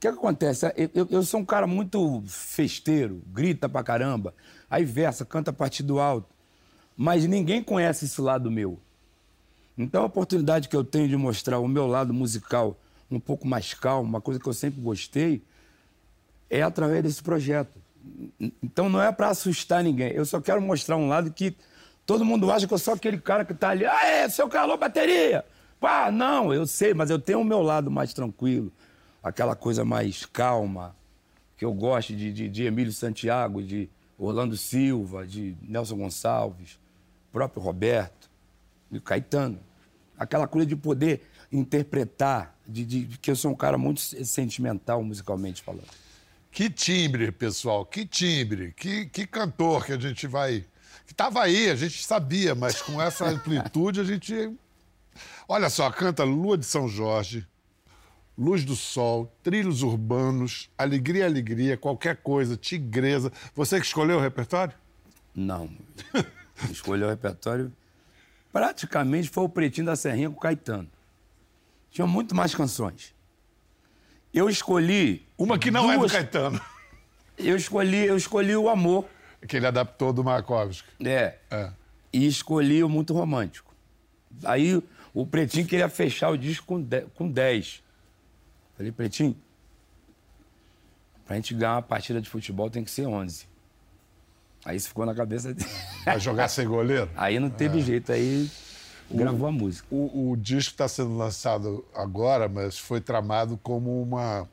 O 0.00 0.08
que, 0.08 0.08
acontece? 0.08 0.64
Eu, 0.94 1.06
eu, 1.10 1.22
sou 1.22 1.40
um 1.40 1.44
cara 1.44 1.66
muito 1.66 2.22
festeiro, 2.26 3.20
grita 3.26 3.68
pra 3.68 3.82
caramba, 3.82 4.32
aí 4.70 4.82
versa, 4.82 5.26
canta 5.26 5.50
a 5.50 5.52
partir 5.52 5.82
do 5.82 6.00
alto. 6.00 6.26
Mas 6.96 7.26
ninguém 7.26 7.62
conhece 7.62 8.06
esse 8.06 8.18
lado 8.18 8.50
meu. 8.50 8.78
Então 9.76 10.00
a 10.00 10.06
oportunidade 10.06 10.70
que 10.70 10.74
eu 10.74 10.82
tenho 10.82 11.06
de 11.06 11.18
mostrar 11.18 11.58
o 11.58 11.68
meu 11.68 11.86
lado 11.86 12.14
musical 12.14 12.78
um 13.10 13.20
pouco 13.20 13.46
mais 13.46 13.74
calmo, 13.74 14.08
uma 14.08 14.22
coisa 14.22 14.40
que 14.40 14.48
eu 14.48 14.54
sempre 14.54 14.80
gostei, 14.80 15.42
é 16.48 16.62
através 16.62 17.02
desse 17.02 17.22
projeto. 17.22 17.78
Então 18.62 18.88
não 18.88 19.02
é 19.02 19.12
para 19.12 19.28
assustar 19.28 19.84
ninguém. 19.84 20.12
Eu 20.12 20.24
só 20.24 20.40
quero 20.40 20.62
mostrar 20.62 20.96
um 20.96 21.08
lado 21.08 21.30
que 21.30 21.54
todo 22.06 22.24
mundo 22.24 22.50
acha 22.50 22.66
que 22.66 22.72
eu 22.72 22.78
sou 22.78 22.94
aquele 22.94 23.18
cara 23.18 23.44
que 23.44 23.52
está 23.52 23.68
ali, 23.68 23.84
ah, 23.84 24.06
é, 24.06 24.30
seu 24.30 24.48
calor 24.48 24.78
bateria. 24.78 25.44
Pá, 25.78 26.10
não, 26.10 26.54
eu 26.54 26.66
sei, 26.66 26.94
mas 26.94 27.10
eu 27.10 27.18
tenho 27.18 27.40
o 27.40 27.44
meu 27.44 27.60
lado 27.60 27.90
mais 27.90 28.14
tranquilo, 28.14 28.72
aquela 29.22 29.54
coisa 29.54 29.84
mais 29.84 30.24
calma, 30.24 30.96
que 31.56 31.64
eu 31.64 31.72
gosto 31.72 32.14
de, 32.14 32.32
de, 32.32 32.48
de 32.48 32.64
Emílio 32.64 32.92
Santiago, 32.92 33.62
de 33.62 33.88
Orlando 34.18 34.56
Silva, 34.56 35.26
de 35.26 35.56
Nelson 35.62 35.96
Gonçalves, 35.96 36.78
próprio 37.32 37.62
Roberto 37.62 38.30
e 38.90 39.00
Caetano. 39.00 39.58
Aquela 40.18 40.46
coisa 40.46 40.66
de 40.66 40.76
poder 40.76 41.22
interpretar, 41.50 42.56
de, 42.66 42.84
de, 42.84 43.18
que 43.18 43.30
eu 43.30 43.36
sou 43.36 43.50
um 43.50 43.54
cara 43.54 43.76
muito 43.78 44.00
sentimental 44.00 45.02
musicalmente 45.02 45.62
falando. 45.62 45.88
Que 46.50 46.68
timbre, 46.68 47.30
pessoal, 47.30 47.86
que 47.86 48.04
timbre, 48.04 48.72
que, 48.76 49.06
que 49.06 49.26
cantor 49.26 49.86
que 49.86 49.92
a 49.92 49.98
gente 49.98 50.26
vai. 50.26 50.64
Que 51.06 51.12
estava 51.12 51.42
aí, 51.42 51.70
a 51.70 51.76
gente 51.76 52.04
sabia, 52.04 52.54
mas 52.54 52.82
com 52.82 53.00
essa 53.00 53.26
amplitude 53.28 54.00
a 54.00 54.04
gente. 54.04 54.52
Olha 55.48 55.70
só, 55.70 55.90
canta 55.90 56.24
Lua 56.24 56.58
de 56.58 56.66
São 56.66 56.88
Jorge, 56.88 57.46
Luz 58.40 58.64
do 58.64 58.74
Sol, 58.74 59.30
Trilhos 59.42 59.82
Urbanos, 59.82 60.70
Alegria, 60.78 61.26
Alegria, 61.26 61.76
qualquer 61.76 62.16
coisa, 62.16 62.56
Tigresa. 62.56 63.30
Você 63.54 63.78
que 63.78 63.86
escolheu 63.86 64.16
o 64.16 64.20
repertório? 64.20 64.74
Não. 65.34 65.68
Escolheu 66.70 67.06
o 67.06 67.10
repertório 67.10 67.72
praticamente 68.52 69.28
foi 69.28 69.44
o 69.44 69.48
Pretinho 69.48 69.86
da 69.86 69.96
Serrinha 69.96 70.30
com 70.30 70.36
o 70.36 70.40
Caetano. 70.40 70.88
Tinha 71.90 72.06
muito 72.06 72.34
mais 72.34 72.54
canções. 72.54 73.14
Eu 74.32 74.48
escolhi. 74.48 75.26
Uma 75.36 75.58
que 75.58 75.70
não 75.70 75.82
duas... 75.82 75.96
é 75.96 75.98
do 75.98 76.12
Caetano. 76.12 76.60
Eu 77.36 77.56
escolhi, 77.56 78.06
eu 78.06 78.16
escolhi 78.16 78.54
o 78.54 78.68
Amor. 78.68 79.06
Que 79.46 79.56
ele 79.56 79.66
adaptou 79.66 80.12
do 80.12 80.22
Markovski. 80.22 80.88
É. 81.04 81.38
é. 81.50 81.72
E 82.12 82.26
escolhi 82.26 82.84
o 82.84 82.88
Muito 82.88 83.14
Romântico. 83.14 83.74
Aí 84.44 84.80
o 85.14 85.26
Pretinho 85.26 85.66
queria 85.66 85.88
fechar 85.88 86.28
o 86.30 86.36
disco 86.36 86.78
com 87.14 87.28
10. 87.28 87.82
Falei, 88.80 88.92
Pretinho, 88.92 89.36
pra 91.26 91.36
gente 91.36 91.52
ganhar 91.52 91.74
uma 91.74 91.82
partida 91.82 92.18
de 92.18 92.30
futebol 92.30 92.70
tem 92.70 92.82
que 92.82 92.90
ser 92.90 93.04
11. 93.06 93.46
Aí 94.64 94.74
isso 94.74 94.88
ficou 94.88 95.04
na 95.04 95.14
cabeça 95.14 95.52
dele. 95.52 95.68
Vai 96.02 96.18
jogar 96.18 96.48
sem 96.48 96.66
goleiro? 96.66 97.10
Aí 97.14 97.38
não 97.38 97.50
teve 97.50 97.80
é. 97.80 97.82
jeito, 97.82 98.10
aí 98.10 98.50
o, 99.10 99.18
gravou 99.18 99.46
a 99.46 99.52
música. 99.52 99.86
O, 99.90 100.30
o 100.30 100.36
disco 100.38 100.70
está 100.70 100.88
sendo 100.88 101.14
lançado 101.14 101.84
agora, 101.94 102.48
mas 102.48 102.78
foi 102.78 103.02
tramado 103.02 103.58
como 103.62 104.00
uma, 104.00 104.48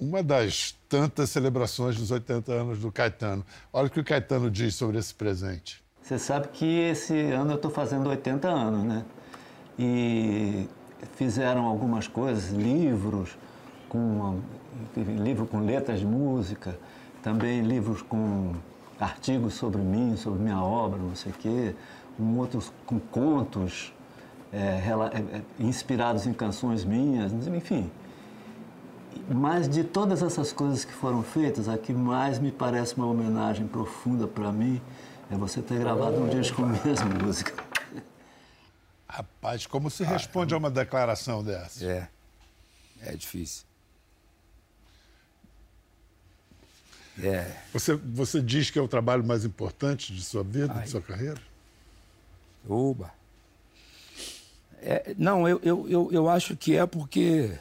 uma 0.00 0.20
das 0.20 0.74
tantas 0.88 1.30
celebrações 1.30 1.96
dos 1.96 2.10
80 2.10 2.50
anos 2.52 2.80
do 2.80 2.90
Caetano. 2.90 3.46
Olha 3.72 3.86
o 3.86 3.90
que 3.90 4.00
o 4.00 4.04
Caetano 4.04 4.50
diz 4.50 4.74
sobre 4.74 4.98
esse 4.98 5.14
presente. 5.14 5.80
Você 6.02 6.18
sabe 6.18 6.48
que 6.48 6.66
esse 6.66 7.16
ano 7.30 7.52
eu 7.52 7.56
estou 7.56 7.70
fazendo 7.70 8.08
80 8.08 8.48
anos, 8.48 8.82
né? 8.82 9.04
E 9.78 10.66
fizeram 11.16 11.66
algumas 11.66 12.06
coisas, 12.08 12.50
livros 12.50 13.36
com 13.88 14.40
livro 14.96 15.46
com 15.46 15.60
letras 15.60 16.00
de 16.00 16.06
música, 16.06 16.78
também 17.22 17.60
livros 17.60 18.02
com 18.02 18.52
artigos 18.98 19.54
sobre 19.54 19.80
mim, 19.80 20.16
sobre 20.16 20.40
minha 20.40 20.62
obra, 20.62 20.98
não 20.98 21.14
sei 21.14 21.32
o 21.32 21.34
quê, 21.34 21.74
um 22.18 22.38
outros 22.38 22.72
com 22.86 22.98
contos 22.98 23.92
é, 24.52 24.56
é, 24.56 25.38
é, 25.38 25.42
inspirados 25.58 26.26
em 26.26 26.32
canções 26.32 26.84
minhas, 26.84 27.32
enfim. 27.46 27.90
Mas 29.28 29.68
de 29.68 29.84
todas 29.84 30.22
essas 30.22 30.52
coisas 30.52 30.84
que 30.84 30.92
foram 30.92 31.22
feitas, 31.22 31.68
a 31.68 31.78
que 31.78 31.92
mais 31.92 32.38
me 32.38 32.50
parece 32.50 32.96
uma 32.96 33.06
homenagem 33.06 33.66
profunda 33.66 34.26
para 34.26 34.50
mim 34.52 34.80
é 35.30 35.36
você 35.36 35.62
ter 35.62 35.78
gravado 35.78 36.18
um 36.18 36.28
disco 36.28 36.62
com 36.62 36.68
minhas 36.68 37.02
músicas. 37.02 37.71
Rapaz, 39.12 39.66
como 39.66 39.90
se 39.90 40.02
responde 40.04 40.54
a 40.54 40.56
uma 40.56 40.70
declaração 40.70 41.44
dessa? 41.44 41.84
É, 41.84 42.08
é 43.02 43.14
difícil. 43.14 43.66
É. 47.22 47.54
Você, 47.74 47.94
você 47.94 48.40
diz 48.40 48.70
que 48.70 48.78
é 48.78 48.82
o 48.82 48.88
trabalho 48.88 49.22
mais 49.22 49.44
importante 49.44 50.14
de 50.14 50.24
sua 50.24 50.42
vida, 50.42 50.72
Ai. 50.74 50.84
de 50.84 50.88
sua 50.88 51.02
carreira? 51.02 51.38
Oba! 52.66 53.12
É, 54.80 55.14
não, 55.18 55.46
eu, 55.46 55.60
eu, 55.62 55.88
eu, 55.90 56.08
eu, 56.10 56.28
acho 56.30 56.56
que 56.56 56.74
é 56.74 56.86
porque. 56.86 57.52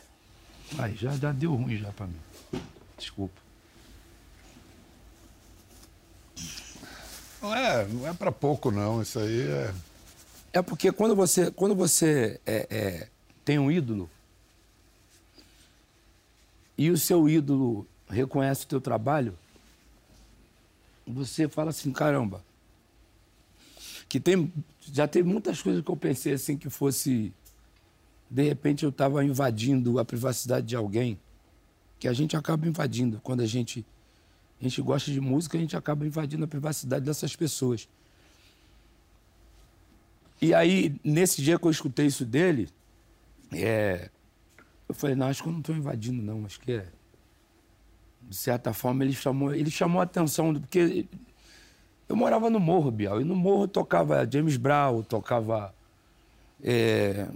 Ai, 0.80 0.96
já, 0.96 1.12
já 1.18 1.34
deu 1.34 1.54
ruim 1.54 1.78
já 1.78 1.92
para 1.92 2.08
mim. 2.08 2.20
Desculpa. 2.98 3.42
Não 7.42 7.54
é, 7.54 7.86
não 7.88 8.08
é 8.08 8.14
para 8.14 8.32
pouco, 8.32 8.72
não. 8.72 9.02
Isso 9.02 9.20
aí 9.20 9.42
é. 9.42 9.74
É 10.54 10.62
porque 10.62 10.92
quando 10.92 11.16
você, 11.16 11.50
quando 11.50 11.76
você 11.76 12.40
é, 12.46 12.68
é, 12.70 13.08
tem 13.46 13.58
um 13.58 13.72
ídolo 13.72 14.10
e 16.78 16.90
o 16.90 16.98
seu 16.98 17.30
ídolo 17.30 17.88
reconhece 18.10 18.66
o 18.66 18.68
teu 18.68 18.82
trabalho, 18.82 19.38
você 21.08 21.48
fala 21.48 21.70
assim, 21.70 21.92
caramba. 21.92 22.44
Que 24.10 24.20
tem. 24.20 24.52
Já 24.92 25.08
tem 25.08 25.24
muitas 25.24 25.62
coisas 25.62 25.84
que 25.84 25.90
eu 25.90 25.96
pensei 25.96 26.34
assim 26.34 26.58
que 26.58 26.70
fosse. 26.70 27.34
De 28.30 28.44
repente 28.44 28.84
eu 28.84 28.90
estava 28.90 29.24
invadindo 29.24 30.00
a 30.00 30.06
privacidade 30.06 30.68
de 30.68 30.76
alguém. 30.76 31.20
Que 32.00 32.08
a 32.08 32.14
gente 32.14 32.36
acaba 32.36 32.68
invadindo. 32.68 33.22
Quando 33.24 33.42
a 33.42 33.46
gente, 33.46 33.86
a 34.60 34.64
gente 34.64 34.82
gosta 34.82 35.12
de 35.12 35.22
música, 35.22 35.58
a 35.58 35.62
gente 35.62 35.78
acaba 35.78 36.06
invadindo 36.06 36.44
a 36.44 36.48
privacidade 36.48 37.06
dessas 37.06 37.36
pessoas. 37.36 37.88
E 40.42 40.54
aí, 40.54 41.00
nesse 41.04 41.42
dia 41.42 41.60
que 41.60 41.66
eu 41.66 41.72
escutei 41.72 42.08
isso 42.08 42.26
dele, 42.26 42.68
é, 43.54 44.10
eu 44.90 44.96
falei, 44.96 45.16
não, 45.16 45.28
acho 45.28 45.44
que 45.44 45.48
eu 45.48 45.54
não 45.54 45.60
estou 45.60 45.76
invadindo, 45.76 46.22
não. 46.22 46.46
Acho 46.46 46.60
que 46.60 46.72
é 46.72 46.88
de 48.32 48.38
certa 48.38 48.72
forma, 48.72 49.04
ele 49.04 49.12
chamou, 49.12 49.54
ele 49.54 49.70
chamou 49.70 50.00
a 50.00 50.06
atenção, 50.06 50.54
porque 50.54 51.06
eu 52.08 52.16
morava 52.16 52.50
no 52.50 52.62
Morro, 52.62 52.90
Bial, 52.90 53.20
e 53.20 53.26
no 53.26 53.36
Morro 53.36 53.68
tocava 53.68 54.26
James 54.30 54.56
Brown, 54.56 55.04
tocava. 55.04 55.76
É, 56.64 57.28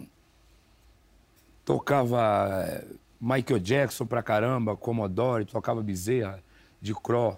tocava 1.65 2.63
é, 2.65 2.85
Michael 3.19 3.59
Jackson 3.59 4.05
pra 4.05 4.23
caramba, 4.23 4.77
Commodore, 4.77 5.43
tocava 5.43 5.83
Bezerra, 5.83 6.41
de 6.81 6.93
Cro. 6.93 7.37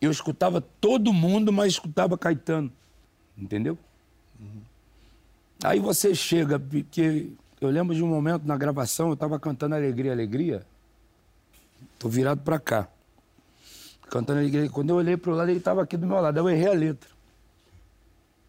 Eu 0.00 0.10
escutava 0.10 0.60
todo 0.60 1.12
mundo, 1.12 1.52
mas 1.52 1.74
escutava 1.74 2.18
Caetano. 2.18 2.72
Entendeu? 3.36 3.78
Uhum. 4.40 4.60
Aí 5.64 5.80
você 5.80 6.14
chega, 6.14 6.58
porque 6.58 7.28
eu 7.60 7.68
lembro 7.68 7.94
de 7.94 8.02
um 8.02 8.06
momento 8.06 8.44
na 8.44 8.56
gravação, 8.56 9.08
eu 9.08 9.14
estava 9.14 9.38
cantando 9.38 9.74
Alegria, 9.74 10.12
Alegria. 10.12 10.64
Tô 11.98 12.08
virado 12.08 12.40
para 12.42 12.58
cá. 12.58 12.88
Cantando 14.08 14.40
a 14.40 14.44
igreja. 14.44 14.70
Quando 14.70 14.90
eu 14.90 14.96
olhei 14.96 15.16
pro 15.16 15.32
lado, 15.32 15.50
ele 15.50 15.58
estava 15.58 15.82
aqui 15.82 15.96
do 15.96 16.06
meu 16.06 16.20
lado. 16.20 16.38
Eu 16.38 16.48
errei 16.48 16.68
a 16.68 16.72
letra. 16.72 17.10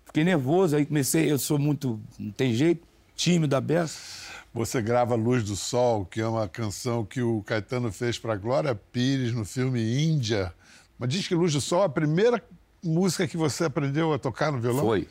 Fiquei 0.06 0.24
nervoso, 0.24 0.76
aí 0.76 0.86
comecei, 0.88 1.32
eu 1.32 1.38
sou 1.38 1.60
muito, 1.60 2.00
não 2.18 2.32
tem 2.32 2.52
jeito, 2.52 2.82
tímido, 3.16 3.56
aberto. 3.56 3.94
Você 4.52 4.82
grava 4.82 5.14
Luz 5.14 5.44
do 5.44 5.56
Sol, 5.56 6.04
que 6.04 6.20
é 6.20 6.26
uma 6.26 6.48
canção 6.48 7.06
que 7.06 7.22
o 7.22 7.44
Caetano 7.44 7.92
fez 7.92 8.18
para 8.18 8.36
Glória 8.36 8.74
Pires 8.74 9.36
no 9.36 9.46
filme 9.46 10.04
Índia. 10.04 10.52
Mas 10.98 11.10
diz 11.10 11.28
que 11.28 11.36
Luz 11.36 11.54
do 11.54 11.62
Sol 11.62 11.84
é 11.84 11.86
a 11.86 11.90
primeira 11.90 12.44
música 12.84 13.28
que 13.28 13.38
você 13.38 13.66
aprendeu 13.66 14.12
a 14.12 14.18
tocar 14.18 14.52
no 14.52 14.60
violão? 14.60 14.84
Foi. 14.84 15.08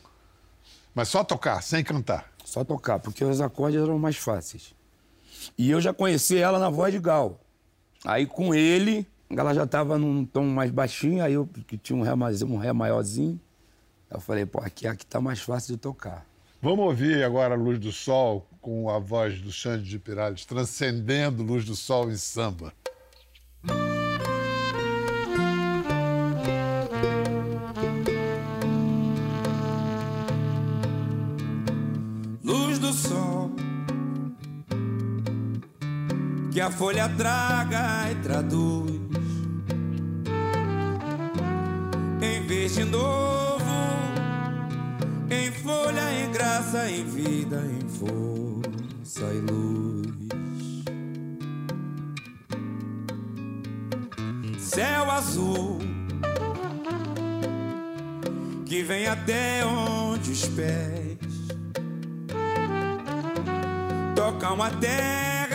Mas 0.98 1.10
só 1.10 1.22
tocar, 1.22 1.62
sem 1.62 1.84
cantar? 1.84 2.28
Só 2.44 2.64
tocar, 2.64 2.98
porque 2.98 3.24
os 3.24 3.40
acordes 3.40 3.80
eram 3.80 4.00
mais 4.00 4.16
fáceis. 4.16 4.74
E 5.56 5.70
eu 5.70 5.80
já 5.80 5.94
conheci 5.94 6.38
ela 6.38 6.58
na 6.58 6.68
voz 6.68 6.92
de 6.92 6.98
Gal. 6.98 7.38
Aí 8.04 8.26
com 8.26 8.52
ele, 8.52 9.06
ela 9.30 9.54
já 9.54 9.62
estava 9.62 9.96
num 9.96 10.26
tom 10.26 10.42
mais 10.46 10.72
baixinho, 10.72 11.22
aí 11.22 11.34
eu 11.34 11.48
que 11.68 11.78
tinha 11.78 11.96
um 11.96 12.02
ré, 12.02 12.16
mais, 12.16 12.42
um 12.42 12.56
ré 12.56 12.72
maiorzinho. 12.72 13.38
Eu 14.10 14.18
falei, 14.18 14.44
pô, 14.44 14.58
aqui, 14.58 14.88
aqui 14.88 15.06
tá 15.06 15.20
mais 15.20 15.38
fácil 15.38 15.76
de 15.76 15.80
tocar. 15.80 16.26
Vamos 16.60 16.84
ouvir 16.84 17.22
agora 17.22 17.54
a 17.54 17.56
Luz 17.56 17.78
do 17.78 17.92
Sol 17.92 18.48
com 18.60 18.90
a 18.90 18.98
voz 18.98 19.40
do 19.40 19.52
Xande 19.52 19.88
de 19.88 20.00
Pirales, 20.00 20.44
transcendendo 20.44 21.44
Luz 21.44 21.64
do 21.64 21.76
Sol 21.76 22.10
em 22.10 22.16
samba. 22.16 22.72
Que 36.58 36.62
a 36.62 36.72
folha 36.72 37.08
traga 37.10 38.10
e 38.10 38.16
traduz 38.16 38.90
em 42.20 42.46
verde 42.48 42.82
novo, 42.82 43.64
em 45.30 45.52
folha, 45.52 46.12
em 46.20 46.32
graça, 46.32 46.90
em 46.90 47.04
vida, 47.04 47.62
em 47.64 47.88
força 47.88 49.24
e 49.32 49.38
luz. 49.38 50.08
Céu 54.58 55.10
azul 55.12 55.78
que 58.66 58.82
vem 58.82 59.06
até 59.06 59.64
onde 59.64 60.32
os 60.32 60.44
pés 60.48 61.18
tocam 64.16 64.60
a 64.60 64.70
terra 64.70 65.47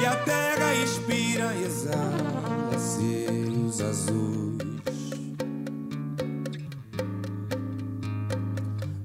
e 0.00 0.06
a 0.06 0.16
terra 0.16 0.74
inspira 0.74 1.54
e 1.54 1.64
exala 1.64 2.78
seus 2.78 3.80
azuis. 3.80 4.56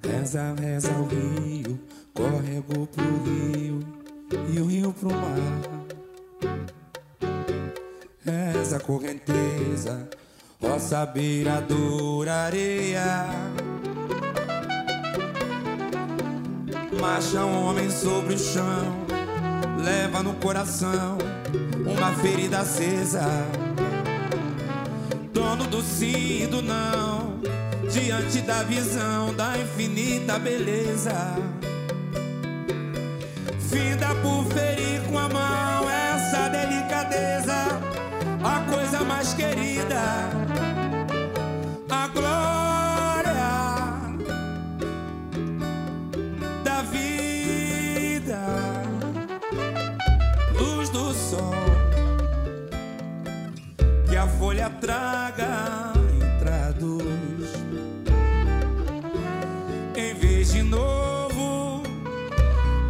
Reza, 0.04 0.56
reza 0.60 0.92
o 0.92 1.08
rio, 1.08 1.80
córrego 2.14 2.88
pro 2.88 3.24
rio 3.24 3.80
e 4.54 4.60
o 4.60 4.66
rio 4.66 4.94
pro 4.94 5.10
mar. 5.10 5.82
Reza 8.24 8.80
correnteza, 8.80 10.10
roça 10.62 11.06
beiradoura, 11.06 12.34
areia. 12.34 13.26
Marcha 17.00 17.46
um 17.46 17.66
homem 17.66 17.90
sobre 17.90 18.36
o 18.36 18.40
chão, 18.40 19.06
leva 19.82 20.22
no 20.22 20.34
coração 20.36 21.18
uma 21.86 22.14
ferida 22.22 22.60
acesa. 22.60 23.26
Dono 25.34 25.66
do 25.66 25.82
sim 25.82 26.44
e 26.44 26.48
do 26.48 26.62
não, 26.62 27.40
diante 27.92 28.42
da 28.42 28.64
visão 28.64 29.34
da 29.34 29.58
infinita 29.58 30.38
beleza. 30.38 31.36
Finda 33.70 34.14
por 34.16 34.46
ferir 34.54 35.02
com 35.10 35.18
a 35.18 35.30
mão 35.30 35.90
essa 35.90 36.50
delicadeza, 36.50 37.80
a 38.44 38.72
coisa 38.72 39.04
mais 39.04 39.34
querida, 39.34 40.02
folha 54.42 54.72
traga 54.72 55.94
e 56.18 56.40
traduz 56.40 57.52
em 59.96 60.16
vez 60.16 60.52
de 60.52 60.64
novo, 60.64 61.84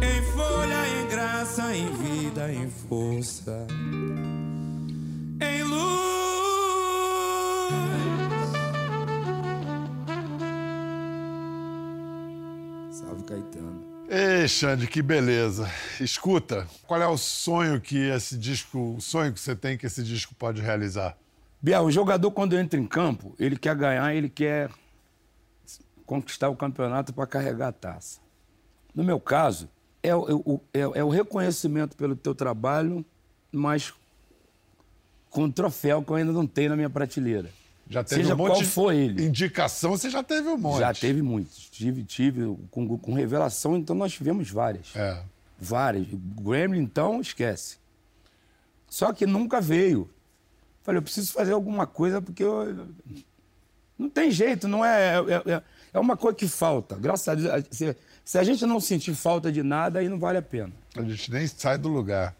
em 0.00 0.22
folha, 0.32 0.88
em 0.88 1.08
graça, 1.10 1.76
em 1.76 1.92
vida, 1.92 2.50
em 2.50 2.70
força, 2.70 3.66
em 5.42 5.62
luz. 5.64 5.82
Salve 12.92 13.24
Caetano. 13.24 13.84
Ei, 14.08 14.48
Xande, 14.48 14.86
que 14.86 15.02
beleza. 15.02 15.70
Escuta, 16.00 16.66
qual 16.86 17.02
é 17.02 17.06
o 17.06 17.18
sonho 17.18 17.78
que 17.78 17.98
esse 18.08 18.38
disco, 18.38 18.94
o 18.96 19.02
sonho 19.02 19.34
que 19.34 19.40
você 19.40 19.54
tem 19.54 19.76
que 19.76 19.84
esse 19.84 20.02
disco 20.02 20.34
pode 20.34 20.62
realizar? 20.62 21.14
Biel, 21.62 21.84
o 21.84 21.90
jogador, 21.90 22.30
quando 22.32 22.58
entra 22.58 22.78
em 22.78 22.86
campo, 22.86 23.34
ele 23.38 23.56
quer 23.56 23.76
ganhar, 23.76 24.12
ele 24.14 24.28
quer 24.28 24.68
conquistar 26.04 26.48
o 26.48 26.56
campeonato 26.56 27.12
para 27.12 27.26
carregar 27.26 27.68
a 27.68 27.72
taça. 27.72 28.20
No 28.94 29.04
meu 29.04 29.20
caso, 29.20 29.68
é 30.02 30.14
o, 30.14 30.28
é 30.28 30.34
o- 30.34 30.60
é- 30.96 30.98
é 31.00 31.04
o 31.04 31.08
reconhecimento 31.08 31.96
pelo 31.96 32.16
teu 32.16 32.34
trabalho, 32.34 33.04
mas 33.52 33.94
com 35.30 35.44
um 35.44 35.50
troféu 35.50 36.02
que 36.02 36.10
eu 36.10 36.16
ainda 36.16 36.32
não 36.32 36.46
tenho 36.46 36.70
na 36.70 36.76
minha 36.76 36.90
prateleira. 36.90 37.48
Já 37.88 38.02
teve 38.02 38.22
Seja 38.22 38.34
um 38.34 38.38
monte 38.38 38.48
qual 38.50 38.62
for 38.64 38.92
ele. 38.92 39.24
indicação, 39.24 39.90
você 39.92 40.10
já 40.10 40.22
teve 40.22 40.48
um 40.48 40.56
monte. 40.56 40.80
Já 40.80 40.92
teve 40.92 41.22
muitos. 41.22 41.68
Tive, 41.70 42.02
tive, 42.04 42.56
com, 42.70 42.98
com 42.98 43.12
revelação, 43.14 43.76
então 43.76 43.94
nós 43.94 44.12
tivemos 44.12 44.50
várias. 44.50 44.94
É. 44.96 45.22
Várias. 45.58 46.06
Gremlin, 46.10 46.80
então, 46.80 47.20
esquece. 47.20 47.76
Só 48.88 49.12
que 49.12 49.26
nunca 49.26 49.60
veio. 49.60 50.10
Falei, 50.82 50.98
eu 50.98 51.02
preciso 51.02 51.32
fazer 51.32 51.52
alguma 51.52 51.86
coisa 51.86 52.20
porque 52.20 52.42
eu... 52.42 52.88
não 53.98 54.08
tem 54.10 54.30
jeito, 54.30 54.66
não 54.66 54.84
é, 54.84 55.16
é, 55.18 55.52
é- 55.52 55.62
é 55.94 56.00
uma 56.00 56.16
coisa 56.16 56.36
que 56.36 56.48
falta. 56.48 56.96
Graças 56.96 57.28
a 57.28 57.34
Deus, 57.34 57.64
se, 57.70 57.96
se 58.24 58.38
a 58.38 58.42
gente 58.42 58.64
não 58.66 58.80
sentir 58.80 59.14
falta 59.14 59.52
de 59.52 59.62
nada, 59.62 59.98
aí 59.98 60.08
não 60.08 60.18
vale 60.18 60.38
a 60.38 60.42
pena. 60.42 60.72
A 60.96 61.02
gente 61.02 61.30
nem 61.30 61.46
sai 61.46 61.78
do 61.78 61.88
lugar. 61.88 62.34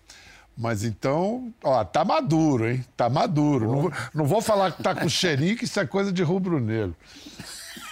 Mas 0.57 0.85
então, 0.85 1.53
ó, 1.63 1.83
tá 1.85 2.05
maduro, 2.05 2.69
hein? 2.69 2.85
Tá 2.97 3.09
maduro. 3.09 3.67
Não, 3.71 3.81
vou- 3.83 3.93
não 4.15 4.25
vou 4.27 4.43
falar 4.43 4.73
que 4.73 4.83
tá 4.83 4.95
com 4.95 5.09
cheirinho, 5.09 5.57
que 5.57 5.65
isso 5.65 5.79
é 5.81 5.87
coisa 5.87 6.13
de 6.13 6.23
rubro-negro. 6.23 6.95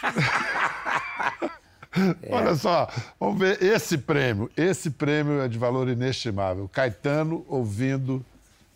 Olha 2.31 2.55
só, 2.55 2.89
vamos 3.19 3.39
ver 3.39 3.63
esse 3.63 3.99
prêmio. 3.99 4.51
Esse 4.57 4.91
prêmio 4.91 5.41
é 5.41 5.49
de 5.49 5.59
valor 5.59 5.89
inestimável. 5.89 6.69
Caetano 6.69 7.45
ouvindo 7.49 8.25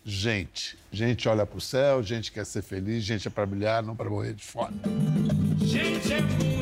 gente. 0.05 0.77
Gente 0.91 1.27
olha 1.27 1.45
pro 1.45 1.59
céu, 1.59 2.03
gente 2.03 2.31
quer 2.31 2.45
ser 2.45 2.61
feliz, 2.61 3.03
gente 3.03 3.27
é 3.27 3.31
para 3.31 3.45
brilhar, 3.45 3.81
não 3.81 3.95
para 3.95 4.09
morrer 4.09 4.33
de 4.33 4.43
fome. 4.43 4.79
Gente 5.61 6.13
é 6.13 6.54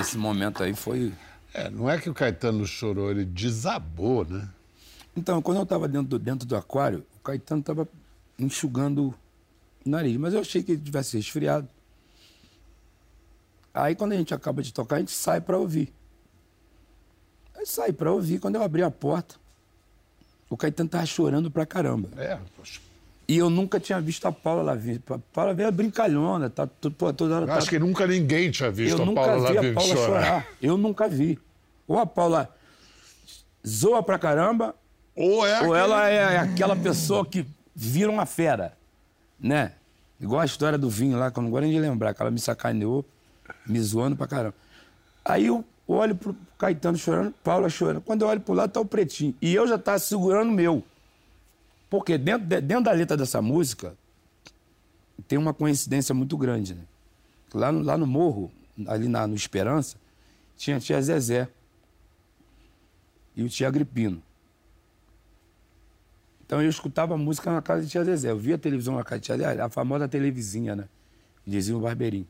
Esse 0.00 0.16
momento 0.16 0.62
aí 0.62 0.74
foi. 0.74 1.12
É, 1.54 1.68
não 1.70 1.88
é 1.90 1.98
que 1.98 2.08
o 2.10 2.14
Caetano 2.14 2.64
chorou, 2.66 3.10
ele 3.10 3.24
desabou, 3.24 4.24
né? 4.24 4.48
Então, 5.16 5.40
quando 5.42 5.56
eu 5.58 5.62
estava 5.64 5.88
dentro, 5.88 6.08
do- 6.08 6.18
dentro 6.18 6.46
do 6.46 6.56
aquário, 6.56 7.04
o 7.18 7.22
Caetano 7.24 7.60
estava 7.60 7.88
enxugando 8.38 9.14
o 9.84 9.88
nariz, 9.88 10.16
mas 10.16 10.34
eu 10.34 10.40
achei 10.40 10.62
que 10.62 10.72
ele 10.72 10.80
tivesse 10.80 11.16
resfriado. 11.16 11.68
Aí, 13.74 13.94
quando 13.94 14.12
a 14.12 14.16
gente 14.16 14.32
acaba 14.34 14.62
de 14.62 14.72
tocar, 14.72 14.96
a 14.96 14.98
gente 15.00 15.10
sai 15.10 15.40
para 15.40 15.56
ouvir. 15.58 15.92
Aí 17.56 17.66
saí 17.66 17.92
pra 17.92 18.12
ouvir. 18.12 18.38
Quando 18.38 18.54
eu 18.56 18.62
abri 18.62 18.82
a 18.82 18.90
porta, 18.90 19.34
o 20.48 20.56
Caetano 20.56 20.88
tava 20.88 21.06
chorando 21.06 21.50
pra 21.50 21.66
caramba. 21.66 22.08
É, 22.16 22.38
poxa. 22.56 22.80
E 23.28 23.36
eu 23.36 23.50
nunca 23.50 23.78
tinha 23.78 24.00
visto 24.00 24.24
a 24.26 24.32
Paula 24.32 24.62
Lavigne. 24.62 25.02
A 25.10 25.18
Paula 25.18 25.52
veio 25.52 25.70
brincalhona, 25.70 26.48
tá, 26.48 26.66
pô, 26.66 27.12
toda 27.12 27.36
hora 27.36 27.46
tá... 27.46 27.56
acho 27.56 27.68
que 27.68 27.78
nunca 27.78 28.06
ninguém 28.06 28.50
tinha 28.50 28.70
visto 28.70 28.96
Eu 28.96 29.02
a 29.02 29.06
nunca 29.06 29.20
Paula 29.20 29.36
Lavigne 29.42 29.70
a 29.70 29.74
Paula 29.74 29.94
chorar. 29.96 30.06
chorar. 30.24 30.46
Eu 30.62 30.78
nunca 30.78 31.08
vi. 31.08 31.38
Ou 31.86 31.98
a 31.98 32.06
Paula 32.06 32.48
zoa 33.66 34.02
pra 34.02 34.18
caramba, 34.18 34.74
Ou 35.14 35.46
é 35.46 35.58
ou 35.60 35.74
aquele- 35.74 35.78
ela 35.78 36.08
é 36.08 36.38
aquela 36.38 36.74
pessoa 36.76 37.24
que 37.26 37.46
vira 37.74 38.10
uma 38.10 38.24
fera, 38.24 38.72
né? 39.38 39.72
Igual 40.20 40.40
a 40.40 40.44
história 40.46 40.78
do 40.78 40.88
vinho 40.88 41.18
lá, 41.18 41.30
que 41.30 41.38
eu 41.38 41.42
não 41.42 41.50
gosto 41.50 41.64
nem 41.64 41.72
de 41.72 41.78
lembrar, 41.78 42.14
que 42.14 42.22
ela 42.22 42.30
me 42.30 42.40
sacaneou, 42.40 43.04
me 43.66 43.78
zoando 43.80 44.16
pra 44.16 44.26
caramba. 44.26 44.54
Aí 45.24 45.46
eu 45.46 45.64
olho 45.86 46.14
pro 46.14 46.34
Caetano 46.58 46.96
chorando, 46.98 47.32
Paula 47.44 47.68
chorando. 47.68 48.00
Quando 48.00 48.22
eu 48.22 48.28
olho 48.28 48.40
pro 48.40 48.54
lado, 48.54 48.72
tá 48.72 48.80
o 48.80 48.84
Pretinho. 48.84 49.34
E 49.40 49.54
eu 49.54 49.66
já 49.68 49.76
tava 49.78 49.98
segurando 49.98 50.48
o 50.48 50.52
meu. 50.52 50.82
Porque 51.90 52.18
dentro, 52.18 52.46
de- 52.46 52.60
dentro 52.60 52.84
da 52.84 52.92
letra 52.92 53.16
dessa 53.16 53.40
música, 53.40 53.96
tem 55.26 55.38
uma 55.38 55.54
coincidência 55.54 56.14
muito 56.14 56.36
grande, 56.36 56.74
né? 56.74 56.82
Lá 57.54 57.72
no, 57.72 57.82
lá 57.82 57.96
no 57.96 58.06
morro, 58.06 58.50
ali 58.86 59.08
na, 59.08 59.26
no 59.26 59.34
Esperança, 59.34 59.96
tinha 60.56 60.76
a 60.76 60.80
tia 60.80 61.00
Zezé 61.00 61.48
e 63.34 63.42
o 63.42 63.48
tia 63.48 63.66
Agripino. 63.68 64.22
Então 66.44 66.62
eu 66.62 66.68
escutava 66.68 67.16
música 67.16 67.52
na 67.52 67.60
casa 67.60 67.82
de 67.82 67.88
tia 67.90 68.04
Zezé. 68.04 68.30
Eu 68.30 68.38
via 68.38 68.56
televisão 68.58 68.94
na 68.96 69.04
casa 69.04 69.20
de 69.20 69.26
tia 69.26 69.36
Zezé, 69.36 69.60
a 69.60 69.68
famosa 69.68 70.08
televisinha, 70.08 70.74
né? 70.76 70.88
Dizia 71.46 71.76
o 71.76 71.80
Barbeirinho. 71.80 72.26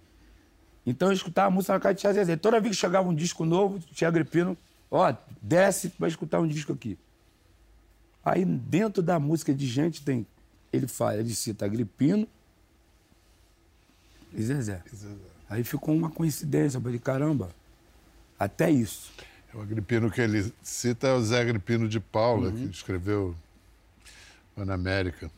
Então 0.86 1.08
eu 1.08 1.12
escutava 1.14 1.50
música 1.50 1.72
na 1.74 1.80
casa 1.80 1.94
de 1.94 2.00
tia 2.00 2.12
Zezé. 2.12 2.36
Toda 2.36 2.60
vez 2.60 2.74
que 2.76 2.80
chegava 2.80 3.08
um 3.08 3.14
disco 3.14 3.44
novo, 3.44 3.78
tia 3.92 4.08
Agripino, 4.08 4.56
ó, 4.90 5.12
desce 5.42 5.88
pra 5.90 6.08
escutar 6.08 6.40
um 6.40 6.46
disco 6.46 6.72
aqui. 6.72 6.98
Aí 8.30 8.44
dentro 8.44 9.02
da 9.02 9.18
música 9.18 9.54
de 9.54 9.66
gente 9.66 10.02
tem. 10.02 10.26
Ele 10.72 10.86
fala, 10.86 11.16
ele 11.16 11.34
cita 11.34 11.64
Agripino 11.64 12.26
e 14.34 14.42
Zezé. 14.42 14.82
Aí 15.48 15.64
ficou 15.64 15.94
uma 15.94 16.10
coincidência. 16.10 16.76
Eu 16.76 16.82
falei, 16.82 16.98
caramba, 16.98 17.48
até 18.38 18.70
isso. 18.70 19.10
O 19.54 19.60
Agripino 19.62 20.10
que 20.10 20.20
ele 20.20 20.52
cita 20.62 21.08
é 21.08 21.12
o 21.14 21.22
Zé 21.22 21.40
Agripino 21.40 21.88
de 21.88 21.98
Paula, 21.98 22.50
Uhum. 22.50 22.68
que 22.68 22.74
escreveu 22.76 23.34
Ana 24.56 24.74
América. 24.74 25.30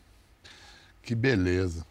Que 1.01 1.15
beleza. 1.15 1.85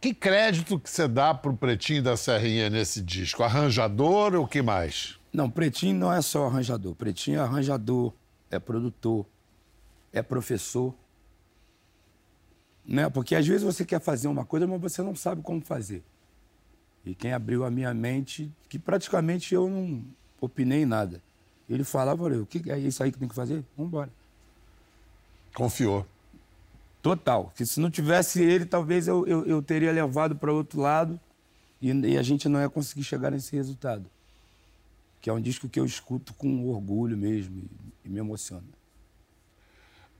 Que 0.00 0.14
crédito 0.14 0.78
que 0.78 0.88
você 0.88 1.08
dá 1.08 1.34
pro 1.34 1.56
Pretinho 1.56 2.02
da 2.02 2.16
Serrinha 2.16 2.70
nesse 2.70 3.02
disco? 3.02 3.42
Arranjador 3.42 4.34
ou 4.34 4.44
o 4.44 4.48
que 4.48 4.62
mais? 4.62 5.18
Não, 5.32 5.50
Pretinho 5.50 5.98
não 5.98 6.12
é 6.12 6.22
só 6.22 6.46
arranjador. 6.46 6.94
Pretinho 6.94 7.40
é 7.40 7.42
arranjador, 7.42 8.12
é 8.50 8.58
produtor, 8.60 9.26
é 10.12 10.22
professor. 10.22 10.94
Né? 12.84 13.08
Porque 13.10 13.34
às 13.34 13.46
vezes 13.46 13.62
você 13.62 13.84
quer 13.84 14.00
fazer 14.00 14.28
uma 14.28 14.44
coisa, 14.44 14.66
mas 14.66 14.80
você 14.80 15.02
não 15.02 15.14
sabe 15.14 15.42
como 15.42 15.60
fazer. 15.60 16.02
E 17.04 17.14
quem 17.14 17.32
abriu 17.32 17.64
a 17.64 17.70
minha 17.70 17.94
mente, 17.94 18.50
que 18.68 18.78
praticamente 18.78 19.54
eu 19.54 19.68
não 19.68 20.04
opinei 20.40 20.82
em 20.82 20.86
nada. 20.86 21.22
Ele 21.68 21.84
falava, 21.84 22.22
falei, 22.22 22.38
o 22.38 22.46
que 22.46 22.70
é 22.70 22.78
isso 22.78 23.02
aí 23.02 23.10
que 23.10 23.18
tem 23.18 23.28
que 23.28 23.34
fazer? 23.34 23.64
Vamos 23.76 23.90
embora. 23.90 24.10
Confiou. 25.54 26.06
Total. 27.02 27.52
Que 27.56 27.64
se 27.64 27.80
não 27.80 27.90
tivesse 27.90 28.42
ele, 28.42 28.66
talvez 28.66 29.06
eu, 29.06 29.26
eu, 29.26 29.44
eu 29.46 29.62
teria 29.62 29.92
levado 29.92 30.34
para 30.36 30.52
outro 30.52 30.80
lado 30.80 31.18
e, 31.80 31.92
e 31.92 32.18
a 32.18 32.22
gente 32.22 32.48
não 32.48 32.60
ia 32.60 32.68
conseguir 32.68 33.04
chegar 33.04 33.30
nesse 33.30 33.54
resultado. 33.54 34.04
Que 35.20 35.30
é 35.30 35.32
um 35.32 35.40
disco 35.40 35.68
que 35.68 35.78
eu 35.78 35.84
escuto 35.84 36.34
com 36.34 36.68
orgulho 36.68 37.16
mesmo 37.16 37.58
e, 37.58 38.08
e 38.08 38.08
me 38.08 38.18
emociona. 38.18 38.66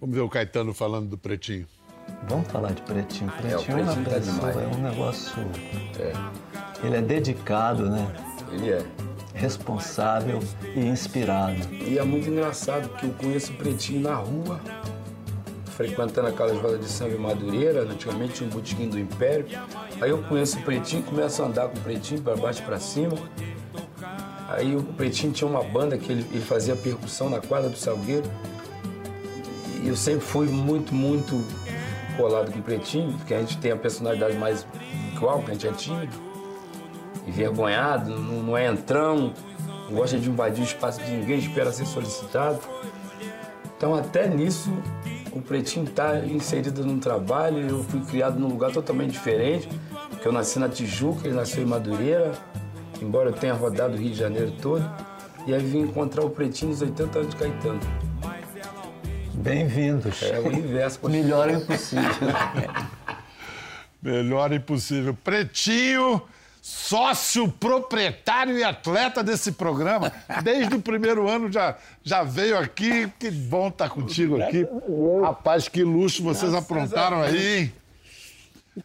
Vamos 0.00 0.14
ver 0.14 0.22
o 0.22 0.28
Caetano 0.28 0.74
falando 0.74 1.08
do 1.08 1.18
Pretinho. 1.18 1.66
Vamos 2.28 2.46
falar 2.48 2.72
de 2.72 2.82
Pretinho. 2.82 3.30
o 3.30 3.32
Pretinho 3.32 3.78
é 3.78 3.82
uma 3.82 3.92
Pretinho 3.94 4.04
tá 4.04 4.10
pessoa, 4.10 4.52
demais. 4.52 4.56
é 4.56 4.76
um 4.76 4.82
negócio. 4.82 5.32
Ele 6.84 6.96
é 6.96 7.02
dedicado, 7.02 7.88
né? 7.88 8.06
Ele 8.52 8.70
é. 8.70 8.84
Responsável 9.34 10.40
e 10.74 10.80
inspirado. 10.80 11.56
E 11.72 11.98
é 11.98 12.02
muito 12.04 12.28
engraçado 12.28 12.88
porque 12.88 13.06
eu 13.06 13.12
conheço 13.12 13.52
o 13.52 13.56
Pretinho 13.56 14.00
na 14.00 14.14
rua, 14.14 14.60
frequentando 15.66 16.28
aquelas 16.28 16.58
rodas 16.58 16.80
de 16.80 16.88
samba 16.88 17.18
Madureira, 17.18 17.82
antigamente 17.82 18.34
tinha 18.34 18.48
um 18.48 18.52
botequim 18.52 18.88
do 18.88 18.98
Império. 18.98 19.46
Aí 20.00 20.10
eu 20.10 20.22
conheço 20.22 20.58
o 20.58 20.62
Pretinho, 20.62 21.02
começo 21.02 21.42
a 21.42 21.46
andar 21.46 21.68
com 21.68 21.76
o 21.76 21.80
Pretinho 21.80 22.22
para 22.22 22.36
baixo 22.36 22.62
e 22.62 22.64
para 22.64 22.78
cima. 22.78 23.16
Aí 24.48 24.74
o 24.74 24.82
Pretinho 24.82 25.32
tinha 25.32 25.48
uma 25.48 25.62
banda 25.62 25.98
que 25.98 26.10
ele, 26.12 26.24
ele 26.30 26.40
fazia 26.44 26.74
percussão 26.76 27.28
na 27.28 27.40
quadra 27.40 27.68
do 27.68 27.76
Salgueiro. 27.76 28.30
Eu 29.88 29.96
sempre 29.96 30.20
fui 30.20 30.46
muito, 30.46 30.94
muito 30.94 31.42
colado 32.16 32.52
com 32.52 32.58
o 32.58 32.62
Pretinho, 32.62 33.12
porque 33.12 33.34
a 33.34 33.40
gente 33.40 33.58
tem 33.58 33.72
a 33.72 33.76
personalidade 33.76 34.36
mais 34.36 34.66
igual, 35.14 35.38
porque 35.38 35.52
a 35.52 35.54
gente 35.54 35.68
é 35.68 35.72
tímido 35.72 36.26
envergonhado, 37.26 38.10
não, 38.10 38.42
não 38.42 38.56
é 38.56 38.66
entrão, 38.66 39.32
não 39.88 39.96
gosta 39.96 40.18
de 40.18 40.30
invadir 40.30 40.62
o 40.62 40.64
espaço 40.64 41.02
de 41.02 41.10
ninguém, 41.10 41.38
espera 41.38 41.72
ser 41.72 41.86
solicitado. 41.86 42.60
Então, 43.76 43.94
até 43.94 44.28
nisso, 44.28 44.70
o 45.32 45.40
Pretinho 45.40 45.84
está 45.84 46.18
inserido 46.20 46.84
num 46.84 46.98
trabalho. 46.98 47.58
Eu 47.58 47.84
fui 47.84 48.00
criado 48.00 48.38
num 48.38 48.48
lugar 48.48 48.72
totalmente 48.72 49.12
diferente, 49.12 49.68
porque 50.08 50.26
eu 50.26 50.32
nasci 50.32 50.58
na 50.58 50.68
Tijuca, 50.68 51.26
ele 51.26 51.36
nasceu 51.36 51.62
em 51.62 51.66
Madureira, 51.66 52.32
embora 53.02 53.30
eu 53.30 53.34
tenha 53.34 53.52
rodado 53.52 53.94
o 53.94 53.96
Rio 53.98 54.10
de 54.10 54.18
Janeiro 54.18 54.52
todo. 54.62 54.88
E 55.46 55.54
aí 55.54 55.62
vim 55.62 55.80
encontrar 55.80 56.24
o 56.24 56.30
Pretinho 56.30 56.70
nos 56.70 56.80
80 56.80 57.18
anos 57.18 57.30
de 57.30 57.36
Caetano. 57.36 57.80
Bem-vindos. 59.46 60.20
É 60.24 60.40
o 60.40 60.50
inverso. 60.52 60.98
pô. 60.98 61.08
Melhor 61.08 61.48
é 61.48 61.52
impossível. 61.52 62.10
Melhor 64.02 64.52
impossível. 64.52 65.16
Pretinho, 65.22 66.20
sócio, 66.60 67.48
proprietário 67.48 68.58
e 68.58 68.64
atleta 68.64 69.22
desse 69.22 69.52
programa. 69.52 70.12
Desde 70.42 70.74
o 70.74 70.82
primeiro 70.82 71.28
ano 71.28 71.50
já, 71.50 71.76
já 72.02 72.24
veio 72.24 72.58
aqui. 72.58 73.08
Que 73.20 73.30
bom 73.30 73.68
estar 73.68 73.88
contigo 73.88 74.42
aqui. 74.42 74.66
Rapaz, 75.22 75.68
que 75.68 75.84
luxo 75.84 76.24
vocês 76.24 76.52
aprontaram 76.52 77.22
aí. 77.22 77.70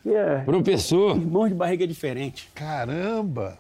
hein? 0.05 0.45
Professor, 0.45 1.17
Irmão 1.17 1.47
de 1.47 1.55
barriga 1.55 1.87
diferente. 1.87 2.47
Caramba! 2.53 3.57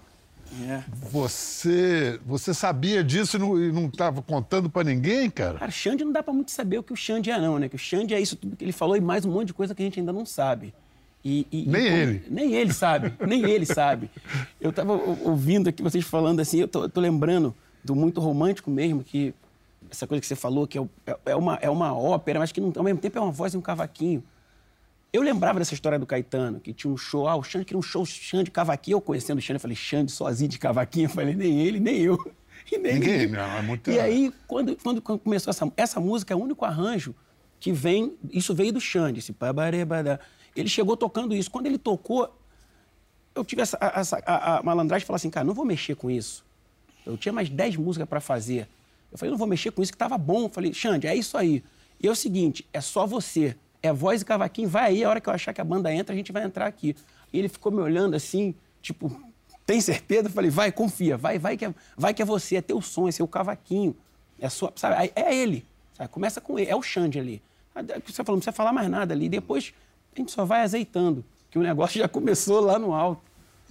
É. 0.67 0.83
Você, 1.09 2.19
você 2.25 2.53
sabia 2.53 3.03
disso 3.03 3.37
e 3.37 3.39
não- 3.39 3.57
e 3.57 3.87
estava 3.87 4.21
contando 4.21 4.69
pra 4.69 4.83
ninguém, 4.83 5.29
cara? 5.29 5.57
Cara, 5.59 5.71
Xande 5.71 6.03
não 6.03 6.11
dá 6.11 6.21
pra 6.21 6.33
muito 6.33 6.51
saber 6.51 6.77
o 6.79 6.83
que 6.83 6.91
o 6.91 6.95
Xande 6.95 7.31
é, 7.31 7.39
não, 7.39 7.57
né? 7.57 7.69
Que 7.69 7.75
o 7.75 7.79
Xande 7.79 8.13
é 8.13 8.19
isso 8.19 8.35
tudo 8.35 8.55
que 8.57 8.63
ele 8.65 8.71
falou 8.73 8.97
e 8.97 9.01
mais 9.01 9.25
um 9.25 9.31
monte 9.31 9.47
de 9.47 9.53
coisa 9.53 9.73
que 9.73 9.81
a 9.81 9.85
gente 9.85 9.99
ainda 9.99 10.11
não 10.11 10.25
sabe. 10.25 10.73
E, 11.23 11.47
e- 11.51 11.63
e 11.63 11.67
Nem 11.67 11.83
como- 11.85 11.95
ele. 11.97 12.23
Nem 12.29 12.53
ele 12.53 12.73
sabe, 12.73 13.13
nem 13.25 13.43
ele 13.49 13.65
sabe. 13.65 14.09
Eu 14.59 14.73
tava 14.73 14.93
ou- 14.93 15.19
ouvindo 15.29 15.69
aqui 15.69 15.81
vocês 15.81 16.03
falando 16.03 16.39
assim, 16.39 16.59
eu 16.59 16.67
tô, 16.67 16.83
eu 16.83 16.89
tô 16.89 16.99
lembrando 16.99 17.55
do 17.83 17.95
muito 17.95 18.19
romântico 18.19 18.69
mesmo, 18.69 19.03
que 19.03 19.33
essa 19.89 20.05
coisa 20.07 20.19
que 20.21 20.27
você 20.27 20.35
falou, 20.35 20.67
que 20.67 20.77
é, 20.79 20.81
é- 21.05 21.17
é 21.27 21.35
uma, 21.35 21.55
é 21.61 21.69
uma 21.69 21.95
ópera, 21.95 22.39
mas 22.39 22.51
que 22.51 22.59
não- 22.59 22.73
ao 22.75 22.83
mesmo 22.83 22.99
tempo 22.99 23.17
é 23.17 23.21
uma 23.21 23.31
voz 23.31 23.53
e 23.53 23.57
um 23.57 23.61
cavaquinho. 23.61 24.23
Eu 25.13 25.21
lembrava 25.21 25.59
dessa 25.59 25.73
história 25.73 25.99
do 25.99 26.05
Caetano, 26.05 26.59
que 26.59 26.73
tinha 26.73 26.91
um 26.91 26.95
show, 26.95 27.27
ah, 27.27 27.35
o 27.35 27.43
Xande 27.43 27.65
queria 27.65 27.77
um 27.79 27.81
show, 27.81 28.05
Xande 28.05 28.49
cavaquinho. 28.49 28.95
Eu 28.95 29.01
conhecendo 29.01 29.39
o 29.39 29.41
Xande, 29.41 29.55
eu 29.57 29.59
falei, 29.61 29.75
Xande 29.75 30.11
sozinho 30.11 30.49
de 30.49 30.57
cavaquinho. 30.57 31.05
Eu 31.05 31.09
falei, 31.09 31.35
nem 31.35 31.59
ele, 31.61 31.79
nem 31.79 31.97
eu. 31.97 32.17
E 32.71 32.77
nem 32.77 32.93
Ninguém, 32.93 33.27
não, 33.27 33.41
é 33.41 33.61
muito- 33.63 33.89
E 33.89 33.99
aí, 33.99 34.31
quando, 34.47 34.77
quando, 34.77 35.01
começou 35.01 35.49
essa, 35.49 35.69
essa 35.75 35.99
música, 35.99 36.31
é 36.31 36.37
o 36.37 36.39
único 36.39 36.63
arranjo 36.63 37.13
que 37.59 37.71
vem, 37.73 38.13
isso 38.31 38.53
veio 38.53 38.71
do 38.71 38.79
Xande, 38.79 39.17
esse 39.19 39.33
pabarebadá. 39.33 40.19
Ele 40.55 40.69
chegou 40.69 40.95
tocando 40.95 41.35
isso. 41.35 41.49
Quando 41.49 41.65
ele 41.65 41.79
tocou, 41.79 42.33
eu 43.33 43.43
tive 43.43 43.63
essa, 43.63 43.77
a- 43.81 43.99
essa, 43.99 44.17
a, 44.25 44.59
a 44.59 44.63
malandragem 44.63 45.01
de 45.03 45.07
falar 45.07 45.15
assim, 45.17 45.31
cara, 45.31 45.43
não 45.45 45.55
vou 45.55 45.65
mexer 45.65 45.95
com 45.95 46.09
isso. 46.09 46.45
Eu 47.03 47.17
tinha 47.17 47.33
mais 47.33 47.49
10 47.49 47.75
músicas 47.77 48.07
para 48.07 48.21
fazer. 48.21 48.69
Eu 49.11 49.17
falei, 49.17 49.31
não 49.31 49.39
vou 49.39 49.47
mexer 49.47 49.71
com 49.71 49.81
isso, 49.81 49.91
que 49.91 49.97
tava 49.97 50.17
bom. 50.17 50.43
Eu 50.43 50.49
falei, 50.49 50.71
Xande, 50.71 51.07
é 51.07 51.15
isso 51.15 51.35
aí. 51.37 51.63
E 51.99 52.07
é 52.07 52.11
o 52.11 52.15
seguinte, 52.15 52.63
é 52.71 52.79
só 52.79 53.07
você. 53.07 53.57
É 53.83 53.91
voz 53.91 54.21
e 54.21 54.25
cavaquinho, 54.25 54.69
vai 54.69 54.91
aí, 54.91 55.03
a 55.03 55.09
hora 55.09 55.19
que 55.19 55.27
eu 55.27 55.33
achar 55.33 55.53
que 55.53 55.61
a 55.61 55.63
banda 55.63 55.91
entra, 55.93 56.13
a 56.13 56.17
gente 56.17 56.31
vai 56.31 56.43
entrar 56.43 56.67
aqui. 56.67 56.95
E 57.33 57.39
ele 57.39 57.49
ficou 57.49 57.71
me 57.71 57.79
olhando 57.79 58.15
assim, 58.15 58.53
tipo, 58.81 59.11
tem 59.65 59.79
certeza? 59.79 60.27
Eu 60.27 60.31
falei, 60.31 60.51
vai, 60.51 60.71
confia, 60.71 61.17
vai, 61.17 61.39
vai 61.39 61.55
que 61.55 61.65
é, 61.65 61.73
vai 61.95 62.13
que 62.13 62.21
é 62.21 62.25
você, 62.25 62.57
é 62.57 62.61
teu 62.61 62.81
som, 62.81 63.07
é 63.07 63.11
seu 63.11 63.27
cavaquinho. 63.27 63.95
É 64.39 64.49
sua, 64.49 64.73
sabe? 64.75 65.11
É 65.15 65.35
ele. 65.35 65.65
sabe? 65.93 66.09
Começa 66.09 66.41
com 66.41 66.59
ele, 66.59 66.69
é 66.69 66.75
o 66.75 66.81
Xande 66.81 67.19
ali. 67.19 67.41
Aí 67.73 67.85
Você 68.05 68.23
falou, 68.23 68.35
não 68.35 68.39
precisa 68.39 68.51
falar 68.51 68.73
mais 68.73 68.89
nada 68.89 69.13
ali. 69.13 69.29
Depois 69.29 69.73
a 70.15 70.19
gente 70.19 70.31
só 70.31 70.43
vai 70.43 70.61
azeitando, 70.61 71.23
que 71.49 71.57
o 71.57 71.61
negócio 71.61 71.97
já 72.01 72.07
começou 72.07 72.59
lá 72.59 72.77
no 72.77 72.93
alto. 72.93 73.21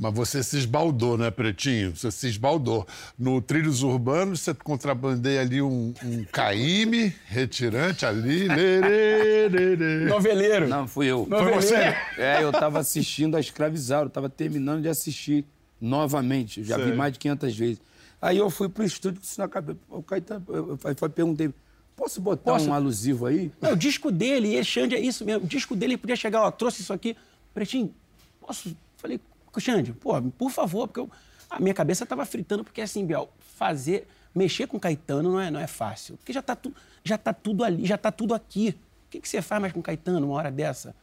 Mas 0.01 0.15
você 0.15 0.43
se 0.43 0.57
esbaldou, 0.57 1.19
né, 1.19 1.31
Pretinho? 1.31 1.95
Você 1.95 2.11
se 2.11 2.27
esbaldou. 2.27 2.89
No 3.19 3.43
Trilhos 3.43 3.83
Urbanos, 3.83 4.41
você 4.41 4.55
contrabandeia 4.55 5.43
ali 5.43 5.61
um, 5.61 5.93
um 6.03 6.25
caíme 6.33 7.15
retirante 7.27 8.07
ali. 8.07 8.49
Lê, 8.49 8.81
lê, 8.81 9.49
lê, 9.51 9.77
lê. 9.77 10.05
Noveleiro. 10.07 10.67
Não, 10.67 10.89
fui 10.89 11.07
eu. 11.09 11.27
Foi 11.27 11.53
você? 11.53 11.75
É, 12.17 12.43
eu 12.43 12.51
tava 12.51 12.79
assistindo 12.79 13.37
a 13.37 13.41
Escravizauro, 13.41 14.09
tava 14.09 14.31
terminando 14.31 14.81
de 14.81 14.89
assistir 14.89 15.45
novamente. 15.79 16.61
Eu 16.61 16.65
já 16.65 16.77
Sei. 16.77 16.87
vi 16.87 16.97
mais 16.97 17.13
de 17.13 17.19
500 17.19 17.55
vezes. 17.55 17.81
Aí 18.23 18.39
eu 18.39 18.49
fui 18.49 18.71
pro 18.71 18.83
estúdio 18.83 19.21
com 19.21 19.27
isso 19.27 19.39
na 19.39 19.49
cabeça. 19.49 19.79
O 19.91 20.03
Caetano, 20.03 20.43
eu, 20.49 20.79
eu, 20.83 20.97
eu 20.99 21.11
perguntei, 21.11 21.53
posso 21.95 22.23
botar 22.23 22.53
Posso? 22.53 22.71
um 22.71 22.73
alusivo 22.73 23.27
aí? 23.27 23.53
Não, 23.61 23.73
o 23.73 23.77
disco 23.77 24.11
dele, 24.11 24.59
e 24.59 24.65
Xande, 24.65 24.95
é 24.95 25.01
isso 25.01 25.27
mesmo. 25.27 25.45
O 25.45 25.47
disco 25.47 25.77
dele 25.77 25.99
podia 25.99 26.17
chegar, 26.17 26.41
ó, 26.41 26.51
trouxe 26.51 26.81
isso 26.81 26.93
aqui. 26.95 27.15
Pretinho, 27.53 27.95
posso? 28.41 28.75
Falei, 28.97 29.21
Xande, 29.59 29.93
pô, 29.93 30.21
por 30.39 30.51
favor, 30.51 30.87
porque 30.87 31.01
eu- 31.01 31.11
a 31.49 31.59
minha 31.59 31.75
cabeça 31.75 32.05
tava 32.07 32.25
fritando, 32.25 32.63
porque 32.63 32.81
assim, 32.81 33.05
Biel, 33.05 33.29
fazer, 33.57 34.07
mexer 34.35 34.67
com 34.69 34.79
Caetano 34.79 35.33
não 35.33 35.41
é, 35.41 35.51
não 35.51 35.59
é 35.59 35.67
fácil. 35.67 36.17
Porque 36.19 36.33
já 36.33 36.43
tá, 36.43 36.55
tu, 36.55 36.73
já 37.03 37.19
tá 37.19 37.33
tudo 37.33 37.65
ali, 37.65 37.85
já 37.87 37.99
tá 37.99 38.13
tudo 38.13 38.35
aqui. 38.35 38.77
O 39.07 39.11
que, 39.11 39.21
que 39.21 39.29
você 39.29 39.43
faz 39.43 39.61
mais 39.61 39.73
com 39.73 39.83
Caetano 39.83 40.25
uma 40.27 40.37
hora 40.37 40.51
dessa? 40.51 40.95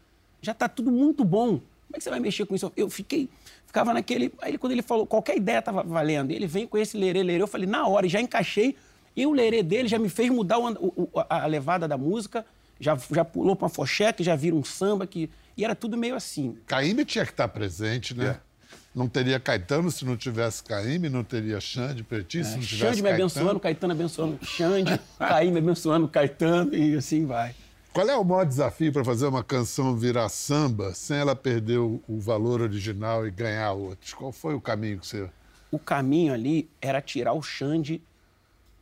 Já 0.42 0.54
tá 0.54 0.70
tudo 0.70 0.92
muito 0.92 1.26
bom. 1.26 1.58
Como 1.58 1.96
é 1.96 1.98
que 1.98 2.04
você 2.04 2.10
vai 2.10 2.20
mexer 2.20 2.46
com 2.46 2.56
isso? 2.56 2.72
Eu 2.78 2.90
fiquei, 2.90 3.30
ficava 3.66 3.94
naquele. 3.94 4.32
Aí 4.42 4.58
quando 4.58 4.72
ele 4.74 4.82
falou, 4.82 5.06
qualquer 5.06 5.36
ideia 5.36 5.62
tava 5.62 5.84
valendo. 5.84 6.32
Ele 6.32 6.46
vem 6.48 6.66
com 6.68 6.78
esse 6.78 6.96
lerê, 6.98 7.24
lerê. 7.24 7.42
Eu 7.42 7.48
falei, 7.48 7.68
na 7.68 7.86
hora, 7.88 8.06
e 8.06 8.10
já 8.10 8.22
encaixei. 8.22 8.76
E 9.16 9.26
o 9.26 9.32
lerê 9.34 9.64
dele 9.64 9.88
já 9.88 9.98
me 9.98 10.08
fez 10.10 10.30
mudar 10.30 10.60
o 10.60 10.68
o- 10.96 11.10
a 11.30 11.46
levada 11.48 11.88
da 11.88 11.98
música. 11.98 12.46
Já, 12.80 12.98
já 13.12 13.26
pulou 13.26 13.56
pra 13.56 13.70
fochete, 13.70 14.24
já 14.24 14.36
vira 14.36 14.56
um 14.56 14.64
samba. 14.64 15.08
Que, 15.08 15.30
e 15.56 15.64
era 15.64 15.76
tudo 15.76 15.98
meio 15.98 16.16
assim. 16.16 16.58
Caíme 16.66 17.06
tinha 17.06 17.26
que 17.26 17.32
estar 17.32 17.48
presente, 17.48 18.16
né? 18.16 18.40
É. 18.44 18.48
Não 18.94 19.08
teria 19.08 19.40
Caetano 19.40 19.92
se 19.92 20.04
não 20.04 20.18
tivesse 20.18 20.64
Caíme, 20.64 21.08
não 21.08 21.24
teria 21.24 21.60
Xande, 21.62 22.04
Pretinho 22.04 22.44
se 22.44 22.56
não 22.56 22.62
tivesse 22.62 22.96
Xande 22.96 23.04
me 23.04 23.10
abençoando, 23.12 23.60
Caetano 23.60 23.94
abençoando 23.94 24.40
Xande, 24.44 25.00
Caí 25.20 25.52
me 25.52 25.60
abençoando 25.60 26.08
Caetano, 26.08 26.74
e 26.74 26.96
assim 26.96 27.24
vai. 27.24 27.54
Qual 27.94 28.10
é 28.10 28.16
o 28.16 28.24
maior 28.24 28.44
desafio 28.44 28.92
para 28.92 29.06
fazer 29.06 29.28
uma 29.28 29.44
canção 29.44 29.96
virar 29.96 30.30
samba 30.30 30.96
sem 30.96 31.18
ela 31.18 31.36
perder 31.36 31.78
o, 31.78 32.02
o 32.08 32.20
valor 32.20 32.60
original 32.62 33.28
e 33.28 33.32
ganhar 33.32 33.72
outros? 33.74 34.14
Qual 34.16 34.32
foi 34.32 34.56
o 34.56 34.62
caminho 34.62 35.00
que 35.00 35.06
você... 35.06 35.30
O 35.72 35.78
caminho 35.78 36.34
ali 36.34 36.68
era 36.82 37.00
tirar 37.00 37.34
o 37.34 37.42
Xande 37.42 38.02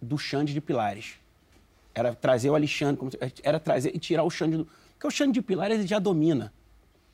do 0.02 0.18
Xande 0.18 0.54
de 0.54 0.62
Pilares. 0.62 1.16
Era 1.96 2.14
trazer 2.14 2.50
o 2.50 2.56
Alexandre, 2.56 3.02
era 3.42 3.58
trazer 3.58 3.96
e 3.96 4.00
tirar 4.00 4.24
o 4.24 4.30
Xande 4.30 4.58
do. 4.58 4.68
Porque 4.94 5.08
o 5.08 5.10
Xande 5.12 5.32
de 5.32 5.42
Pilares 5.42 5.80
ele 5.80 5.88
já 5.88 5.98
domina. 5.98 6.54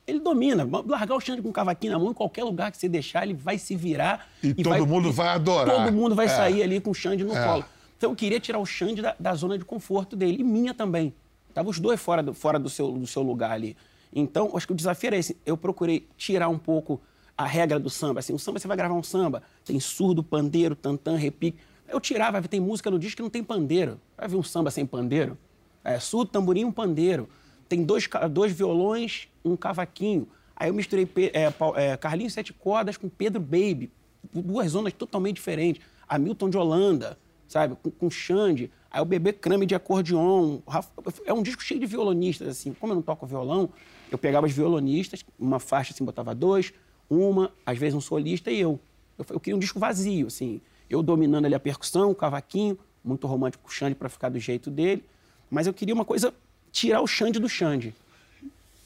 Ele 0.04 0.18
domina. 0.18 0.68
Largar 0.84 1.14
o 1.14 1.20
Xande 1.20 1.40
com 1.40 1.50
o 1.50 1.52
cavaquinho 1.52 1.92
na 1.92 1.98
mão, 2.00 2.10
em 2.10 2.14
qualquer 2.14 2.42
lugar 2.42 2.72
que 2.72 2.76
você 2.76 2.88
deixar, 2.88 3.22
ele 3.22 3.34
vai 3.34 3.56
se 3.58 3.76
virar. 3.76 4.28
E 4.42 4.52
todo 4.54 4.84
mundo 4.84 5.12
vai 5.12 5.28
adorar. 5.28 5.76
Todo 5.76 5.92
mundo 5.92 6.16
vai 6.16 6.26
É. 6.26 6.28
sair 6.28 6.62
ali 6.64 6.80
com 6.80 6.90
o 6.90 6.94
Xande 6.94 7.22
no 7.22 7.32
É. 7.34 7.46
colo. 7.46 7.64
Então 7.96 8.10
eu 8.10 8.16
queria 8.16 8.40
tirar 8.40 8.58
o 8.58 8.66
Xande 8.66 9.00
da, 9.00 9.14
da 9.18 9.32
zona 9.36 9.56
de 9.56 9.64
conforto 9.64 10.16
dele. 10.16 10.38
E 10.40 10.44
minha 10.44 10.74
também. 10.74 11.14
Tava 11.54 11.70
os 11.70 11.78
dois 11.78 12.00
fora 12.00 12.20
do, 12.20 12.34
fora 12.34 12.58
do, 12.58 12.68
seu, 12.68 12.90
do 12.90 13.06
seu 13.06 13.22
lugar 13.22 13.52
ali. 13.52 13.76
Então, 14.12 14.50
acho 14.56 14.66
que 14.66 14.72
o 14.72 14.76
desafio 14.76 15.06
era 15.08 15.16
esse. 15.16 15.36
Eu 15.46 15.56
procurei 15.56 16.08
tirar 16.16 16.48
um 16.48 16.58
pouco 16.58 17.00
a 17.38 17.46
regra 17.46 17.78
do 17.78 17.88
samba. 17.88 18.18
Assim, 18.18 18.34
o 18.34 18.38
samba, 18.38 18.58
você 18.58 18.66
vai 18.66 18.76
gravar 18.76 18.94
um 18.94 19.02
samba, 19.02 19.42
tem 19.64 19.78
surdo, 19.78 20.22
pandeiro, 20.24 20.74
tantã, 20.74 21.14
repique. 21.16 21.58
Eu 21.92 22.00
tirava, 22.00 22.40
tem 22.42 22.58
música 22.58 22.90
no 22.90 22.98
disco 22.98 23.16
que 23.16 23.22
não 23.22 23.28
tem 23.28 23.44
pandeiro. 23.44 24.00
Vai 24.16 24.26
ver 24.26 24.36
um 24.36 24.42
samba 24.42 24.70
sem 24.70 24.86
pandeiro? 24.86 25.36
É, 25.84 25.98
surdo, 25.98 26.30
tamborim, 26.30 26.64
um 26.64 26.72
pandeiro. 26.72 27.28
Tem 27.68 27.84
dois, 27.84 28.08
dois 28.30 28.50
violões, 28.50 29.28
um 29.44 29.54
cavaquinho. 29.56 30.26
Aí 30.56 30.70
eu 30.70 30.74
misturei 30.74 31.06
é, 31.34 31.52
é, 31.76 31.96
Carlinhos 31.98 32.32
Sete 32.32 32.52
Cordas 32.52 32.96
com 32.96 33.10
Pedro 33.10 33.40
Baby. 33.40 33.90
Duas 34.32 34.70
zonas 34.70 34.94
totalmente 34.94 35.36
diferentes. 35.36 35.84
Hamilton 36.08 36.48
de 36.48 36.56
Holanda, 36.56 37.18
sabe? 37.46 37.76
Com, 37.82 37.90
com 37.90 38.10
Xande. 38.10 38.70
Aí 38.90 39.02
o 39.02 39.04
Bebê 39.04 39.34
Crame 39.34 39.66
de 39.66 39.74
acordeon. 39.74 40.60
É 41.26 41.32
um 41.32 41.42
disco 41.42 41.62
cheio 41.62 41.78
de 41.78 41.86
violonistas, 41.86 42.48
assim. 42.48 42.72
Como 42.72 42.92
eu 42.92 42.96
não 42.96 43.02
toco 43.02 43.26
violão, 43.26 43.68
eu 44.10 44.16
pegava 44.16 44.46
os 44.46 44.52
violonistas, 44.52 45.22
uma 45.38 45.58
faixa 45.58 45.92
assim, 45.92 46.04
botava 46.04 46.34
dois, 46.34 46.72
uma, 47.10 47.52
às 47.66 47.76
vezes 47.76 47.94
um 47.94 48.00
solista 48.00 48.50
e 48.50 48.60
eu. 48.60 48.80
Eu, 49.18 49.26
eu 49.30 49.40
queria 49.40 49.56
um 49.56 49.60
disco 49.60 49.78
vazio, 49.78 50.28
assim. 50.28 50.62
Eu 50.92 51.02
dominando 51.02 51.46
ali 51.46 51.54
a 51.54 51.60
percussão, 51.60 52.10
o 52.10 52.14
cavaquinho, 52.14 52.78
muito 53.02 53.26
romântico 53.26 53.64
com 53.64 53.70
o 53.70 53.72
Xande 53.72 53.94
para 53.94 54.10
ficar 54.10 54.28
do 54.28 54.38
jeito 54.38 54.70
dele. 54.70 55.02
Mas 55.50 55.66
eu 55.66 55.72
queria 55.72 55.94
uma 55.94 56.04
coisa, 56.04 56.34
tirar 56.70 57.00
o 57.00 57.06
Xande 57.06 57.40
do 57.40 57.48
Xande. 57.48 57.94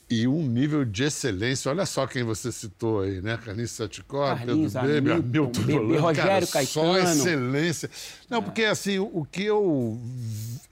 E 0.09 0.29
um 0.29 0.47
nível 0.47 0.85
de 0.85 1.03
excelência. 1.03 1.69
Olha 1.69 1.85
só 1.85 2.07
quem 2.07 2.23
você 2.23 2.53
citou 2.53 3.01
aí, 3.01 3.21
né? 3.21 3.37
Carlinhos 3.45 3.77
Cordas, 4.07 4.73
Pedro 4.73 5.03
Baby, 5.03 5.11
Hamilton, 5.11 5.73
Holanda. 5.73 6.01
Rogério 6.01 6.47
cara, 6.47 6.66
Só 6.66 6.92
Caetano. 6.92 7.11
excelência. 7.11 7.90
Não, 8.31 8.40
porque 8.40 8.62
assim, 8.62 9.01
o 9.01 9.27
que 9.29 9.42
eu... 9.42 10.01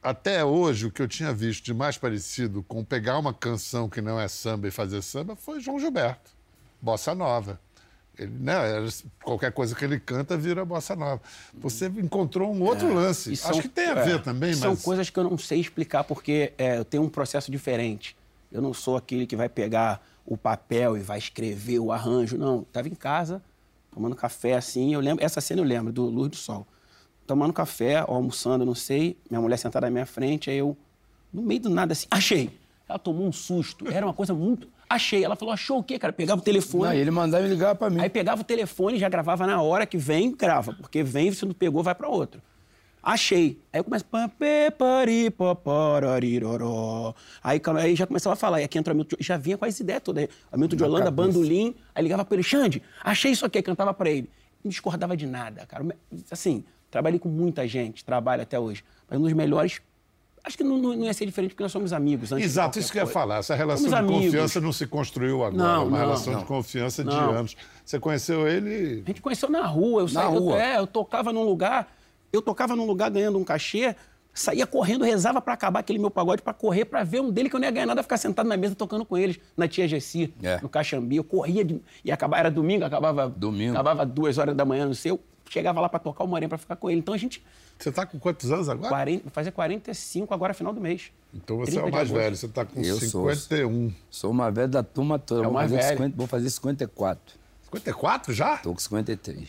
Até 0.01 0.45
hoje, 0.45 0.87
o 0.87 0.91
que 0.93 1.03
eu 1.03 1.09
tinha 1.09 1.33
visto 1.33 1.65
de 1.65 1.75
mais 1.75 1.99
parecido 1.99 2.63
com 2.63 2.85
pegar 2.85 3.19
uma 3.19 3.35
canção 3.35 3.89
que 3.89 4.01
não 4.01 4.21
é 4.21 4.29
samba 4.29 4.69
e 4.69 4.71
fazer 4.71 5.03
samba 5.03 5.35
foi 5.35 5.59
João 5.59 5.81
Gilberto. 5.81 6.31
Bossa 6.81 7.13
Nova. 7.13 7.59
Ele, 8.19 8.31
né, 8.39 8.55
qualquer 9.23 9.51
coisa 9.53 9.75
que 9.75 9.85
ele 9.85 9.99
canta 9.99 10.37
vira 10.37 10.65
bossa 10.65 10.95
nova. 10.95 11.21
Você 11.55 11.87
encontrou 11.87 12.55
um 12.55 12.63
outro 12.63 12.93
lance. 12.95 13.31
E 13.31 13.33
Acho 13.33 13.43
são- 13.55 13.61
que 13.61 13.69
tem 13.69 13.87
a 13.89 13.95
ver 13.95 14.17
é, 14.17 14.19
também, 14.19 14.55
São 14.55 14.71
mas 14.71 14.83
coisas 14.83 15.11
que 15.11 15.19
eu 15.19 15.25
não 15.25 15.37
sei 15.37 15.59
explicar 15.61 16.05
porque 16.05 16.53
é, 16.57 16.79
eu 16.79 16.85
tenho 16.85 17.03
um 17.03 17.09
processo 17.09 17.51
diferente. 17.51 18.17
Eu 18.53 18.63
não 18.63 18.73
sou 18.73 18.97
aquele 18.97 19.27
que 19.27 19.35
vai 19.35 19.49
pegar 19.49 20.01
o 20.25 20.37
papel 20.37 20.97
e 20.97 21.01
vai 21.01 21.19
escrever 21.19 21.81
o 21.81 21.91
arranjo. 21.91 22.39
Não, 22.39 22.61
estava 22.63 22.89
em 22.89 22.95
casa, 22.95 23.43
tomando 23.93 24.15
café 24.15 24.55
assim. 24.55 24.95
Eu 24.95 25.01
lembro, 25.01 25.25
essa 25.25 25.41
cena 25.41 25.61
eu 25.61 25.65
lembro, 25.65 25.93
do 25.93 26.05
Luz 26.05 26.31
do 26.31 26.37
Sol. 26.37 26.67
Tomando 27.27 27.53
café, 27.53 28.05
ou 28.07 28.15
almoçando, 28.15 28.65
não 28.65 28.75
sei. 28.75 29.17
Minha 29.29 29.41
mulher 29.41 29.57
sentada 29.57 29.87
na 29.87 29.91
minha 29.91 30.07
frente, 30.07 30.51
aí 30.51 30.59
eu, 30.59 30.77
no 31.33 31.43
meio 31.43 31.61
do 31.61 31.71
nada 31.71 31.93
assim, 31.93 32.07
achei. 32.11 32.51
Ela 32.89 32.99
tomou 32.99 33.27
um 33.27 33.33
susto. 33.33 33.91
Era 33.91 34.07
uma 34.07 34.15
coisa 34.15 34.33
muito. 34.35 34.69
Achei. 34.89 35.25
Ela 35.25 35.37
falou, 35.37 35.53
achou 35.53 35.79
o 35.79 35.83
quê, 35.83 35.99
cara? 35.99 36.13
Pegava 36.13 36.41
o 36.41 36.45
telefone. 36.45 36.85
Não, 36.85 36.93
ele 36.93 37.11
mandava 37.11 37.43
me 37.43 37.51
ligar 37.51 37.75
pra 37.75 37.91
mim. 37.91 38.01
Aí 38.01 38.09
pegava 38.09 38.41
o 38.41 38.45
telefone, 38.45 38.99
já 38.99 39.09
gravava 39.09 39.47
na 39.47 39.61
hora 39.61 39.87
que 39.87 39.97
vem, 39.97 40.35
grava. 40.35 40.73
Porque 40.75 41.03
vem, 41.03 41.33
se 41.33 41.45
não 41.45 41.53
pegou, 41.53 41.83
vai 41.83 41.95
pra 41.95 42.09
outro. 42.09 42.41
Achei. 43.05 43.61
Aí 43.71 43.81
eu 43.81 43.85
começo. 43.85 44.07
Aí, 47.43 47.61
aí 47.79 47.95
já 47.95 48.07
começava 48.07 48.33
a 48.33 48.37
falar. 48.37 48.63
E 48.63 48.65
aqui 48.65 48.79
entra 48.79 48.97
o. 48.97 49.07
Já 49.21 49.37
vinha 49.37 49.59
com 49.59 49.67
as 49.67 49.79
ideias 49.79 50.01
todas. 50.03 50.27
Hamilton 50.51 50.77
de 50.77 50.85
Holanda, 50.85 51.11
bandolim. 51.11 51.75
Aí 51.95 52.03
ligava 52.03 52.25
pra 52.25 52.35
ele, 52.35 52.43
Xande, 52.43 52.83
achei 53.03 53.33
isso 53.33 53.45
aqui. 53.45 53.61
Cantava 53.61 53.93
pra 53.93 54.11
ele. 54.11 54.31
Não 54.65 54.71
discordava 54.71 55.15
de 55.15 55.27
nada, 55.27 55.67
cara. 55.67 55.85
Assim, 56.31 56.65
trabalhei 56.91 57.19
com 57.19 57.29
muita 57.29 57.69
gente, 57.69 58.03
trabalho 58.03 58.41
até 58.41 58.59
hoje. 58.59 58.83
Mas 59.09 59.21
um 59.21 59.23
dos 59.23 59.33
melhores. 59.35 59.83
Acho 60.47 60.59
que 60.59 60.63
não, 60.65 60.77
não 60.77 60.95
ia 61.05 61.13
ser 61.15 61.25
diferente 61.25 61.53
porque 61.53 61.63
nós 61.63 61.73
somos 61.73 61.93
amigos. 61.93 62.31
antes 62.31 62.45
Exato, 62.45 62.79
isso 62.79 62.93
que 62.93 62.99
eu 62.99 63.05
ia 63.05 63.07
falar. 63.11 63.39
Essa 63.39 63.55
relação 63.55 63.89
Somos 63.89 63.99
de 63.99 64.05
amigos. 64.05 64.25
confiança 64.27 64.61
não 64.61 64.73
se 64.73 64.87
construiu 64.87 65.43
agora. 65.43 65.57
Não, 65.57 65.75
é 65.75 65.79
uma 65.87 65.91
não, 65.91 65.97
relação 66.05 66.33
não. 66.35 66.41
de 66.41 66.47
confiança 66.47 67.03
de 67.03 67.15
anos. 67.17 67.57
Você 67.85 67.99
conheceu 67.99 68.47
ele. 68.47 69.03
A 69.05 69.09
gente 69.09 69.23
conheceu 69.23 69.49
na 69.49 69.67
rua. 69.67 70.03
Eu 70.03 70.09
saía, 70.09 70.29
rua. 70.29 70.53
Eu, 70.55 70.61
é, 70.61 70.79
eu 70.79 70.87
tocava 70.87 71.33
num 71.33 71.43
lugar, 71.45 71.91
eu 72.31 72.43
tocava 72.43 72.77
num 72.77 72.85
lugar 72.85 73.11
ganhando 73.11 73.39
um 73.39 73.45
cachê, 73.45 73.97
saía 74.35 74.67
correndo, 74.67 75.03
rezava 75.03 75.41
pra 75.41 75.55
acabar 75.55 75.81
aquele 75.81 75.99
meu 75.99 76.11
pagode 76.11 76.43
pra 76.43 76.53
correr, 76.53 76.85
pra 76.85 77.03
ver 77.05 77.21
um 77.23 77.31
dele 77.31 77.49
que 77.49 77.57
eu 77.57 77.61
não 77.61 77.67
ia 77.67 77.71
ganhar 77.73 77.87
nada, 77.87 78.03
ficar 78.03 78.19
sentado 78.19 78.47
na 78.47 78.57
mesa 78.57 78.75
tocando 78.75 79.05
com 79.07 79.17
eles, 79.17 79.39
na 79.57 79.67
Tia 79.67 79.89
Gessi, 79.89 80.35
É. 80.43 80.61
no 80.61 80.69
Caxambi. 80.69 81.17
Eu 81.17 81.25
corria 81.25 81.65
de, 81.65 81.81
e 82.05 82.13
acabava, 82.13 82.41
era 82.41 82.51
domingo, 82.51 82.85
acabava 82.85 83.29
Domingo. 83.31 83.73
acabava 83.73 84.05
duas 84.05 84.37
horas 84.37 84.55
da 84.55 84.65
manhã, 84.67 84.85
não 84.87 84.95
sei, 84.95 85.13
eu 85.13 85.21
chegava 85.49 85.81
lá 85.81 85.89
pra 85.89 85.99
tocar 85.99 86.25
uma 86.25 86.35
horinha 86.35 86.49
pra 86.49 86.59
ficar 86.59 86.77
com 86.77 86.91
ele. 86.91 87.01
Então 87.01 87.15
a 87.15 87.19
gente, 87.19 87.45
Você 87.79 87.89
está 87.89 88.07
com 88.07 88.19
quantos 88.19 88.51
anos 88.51 88.69
agora? 88.69 88.89
40, 88.89 89.31
fazer 89.31 89.51
45 89.51 90.33
agora 90.35 90.55
final 90.55 90.73
do 90.73 90.81
mês. 90.81 91.11
Então 91.33 91.57
você 91.59 91.73
30 91.73 91.87
é 91.87 91.89
o 91.89 91.93
mais 91.93 92.11
velho, 92.11 92.37
você 92.37 92.47
está 92.47 92.65
com 92.65 92.81
Eu 92.81 92.99
sou. 93.01 93.29
51. 93.35 93.93
Sou 94.11 94.31
uma 94.31 94.51
velha 94.51 94.69
da 94.69 94.83
turma 94.83 95.19
toda. 95.19 95.41
É 95.41 95.43
o 95.43 95.45
vou, 95.45 95.53
mais 95.55 95.71
fazer 95.71 95.83
velho. 95.83 95.99
50, 95.99 96.17
vou 96.17 96.27
fazer 96.27 96.51
54. 96.51 97.35
54 97.65 98.33
já? 98.33 98.57
Tô 98.59 98.73
com 98.73 98.79
53. 98.79 99.49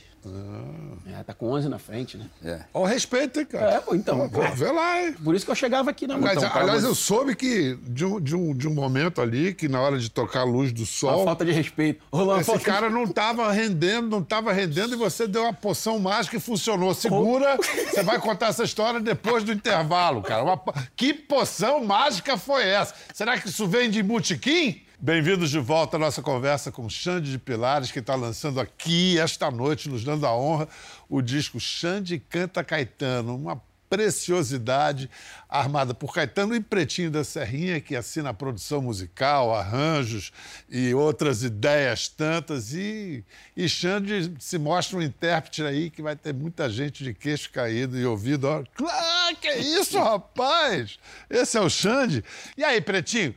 É, 1.07 1.23
tá 1.23 1.33
com 1.33 1.51
11 1.51 1.69
na 1.69 1.77
frente, 1.77 2.17
né? 2.17 2.25
É. 2.43 2.61
Ó, 2.73 2.81
o 2.81 2.85
respeito, 2.85 3.39
hein, 3.39 3.45
cara? 3.45 3.75
É, 3.75 3.79
pô, 3.79 3.93
então, 3.95 4.27
Pô, 4.29 4.41
vê 4.55 4.71
lá, 4.71 5.01
hein? 5.03 5.13
Por 5.23 5.35
isso 5.35 5.45
que 5.45 5.51
eu 5.51 5.55
chegava 5.55 5.89
aqui 5.91 6.07
na 6.07 6.15
Aliás, 6.15 6.37
então, 6.37 6.51
aliás, 6.55 6.81
você- 6.81 6.87
eu 6.87 6.95
soube 6.95 7.35
que 7.35 7.77
de 7.83 8.03
um, 8.05 8.19
de, 8.19 8.35
um, 8.35 8.53
de 8.55 8.67
um 8.67 8.73
momento 8.73 9.21
ali, 9.21 9.53
que 9.53 9.67
na 9.67 9.79
hora 9.81 9.99
de 9.99 10.09
tocar 10.09 10.41
a 10.41 10.43
luz 10.43 10.71
do 10.71 10.79
Uma 10.81 10.85
sol, 10.87 11.25
falta 11.25 11.45
de 11.45 11.51
respeito. 11.51 12.03
Rolando 12.11 12.41
esse 12.41 12.57
de- 12.57 12.63
cara 12.63 12.89
não 12.89 13.03
estava 13.03 13.51
rendendo, 13.51 14.09
não 14.09 14.19
estava 14.19 14.51
rendendo, 14.51 14.93
e 14.93 14.97
você 14.97 15.27
deu 15.27 15.43
uma 15.43 15.53
poção 15.53 15.99
mágica 15.99 16.37
e 16.37 16.39
funcionou. 16.39 16.93
Segura, 16.93 17.57
você 17.91 18.01
vai 18.03 18.19
contar 18.19 18.47
essa 18.47 18.63
história 18.63 18.99
depois 18.99 19.43
do 19.43 19.51
intervalo, 19.51 20.21
cara. 20.21 20.43
Uma 20.43 20.59
Que 20.95 21.13
poção 21.13 21.83
mágica 21.85 22.37
foi 22.37 22.63
essa? 22.67 22.95
Será 23.13 23.39
que 23.39 23.47
isso 23.49 23.67
vem 23.67 23.89
de 23.89 24.01
Botequim? 24.01 24.81
Bem-vindos 24.99 25.49
de 25.49 25.59
volta 25.59 25.97
à 25.97 25.99
nossa 25.99 26.21
conversa 26.21 26.71
com 26.71 26.89
Xande 26.89 27.29
de 27.29 27.37
Pilares, 27.37 27.91
que 27.91 27.99
está 27.99 28.15
lançando 28.15 28.61
aqui, 28.61 29.19
esta 29.19 29.51
noite, 29.51 29.89
nos 29.89 30.05
dando 30.05 30.25
a 30.25 30.33
honra, 30.35 30.69
o 31.09 31.21
disco 31.21 31.59
Xande 31.59 32.17
Canta 32.17 32.63
Caetano, 32.63 33.35
uma 33.35 33.61
preciosidade 33.89 35.09
armada 35.49 35.93
por 35.93 36.13
Caetano 36.13 36.55
e 36.55 36.61
Pretinho 36.61 37.11
da 37.11 37.25
Serrinha, 37.25 37.81
que 37.81 37.93
assina 37.93 38.29
a 38.29 38.33
produção 38.33 38.81
musical, 38.81 39.53
arranjos 39.53 40.31
e 40.69 40.93
outras 40.93 41.43
ideias 41.43 42.07
tantas. 42.07 42.73
E, 42.73 43.23
e 43.55 43.67
Xande 43.67 44.33
se 44.39 44.57
mostra 44.57 44.97
um 44.97 45.01
intérprete 45.01 45.61
aí 45.61 45.89
que 45.89 46.01
vai 46.01 46.15
ter 46.15 46.33
muita 46.33 46.69
gente 46.69 47.03
de 47.03 47.13
queixo 47.13 47.51
caído 47.51 47.99
e 47.99 48.05
ouvido. 48.05 48.47
Claro, 48.73 49.35
que 49.35 49.47
é 49.47 49.59
isso, 49.59 49.99
rapaz! 49.99 50.97
Esse 51.29 51.57
é 51.57 51.61
o 51.61 51.69
Xande. 51.69 52.23
E 52.57 52.63
aí, 52.63 52.79
Pretinho? 52.79 53.35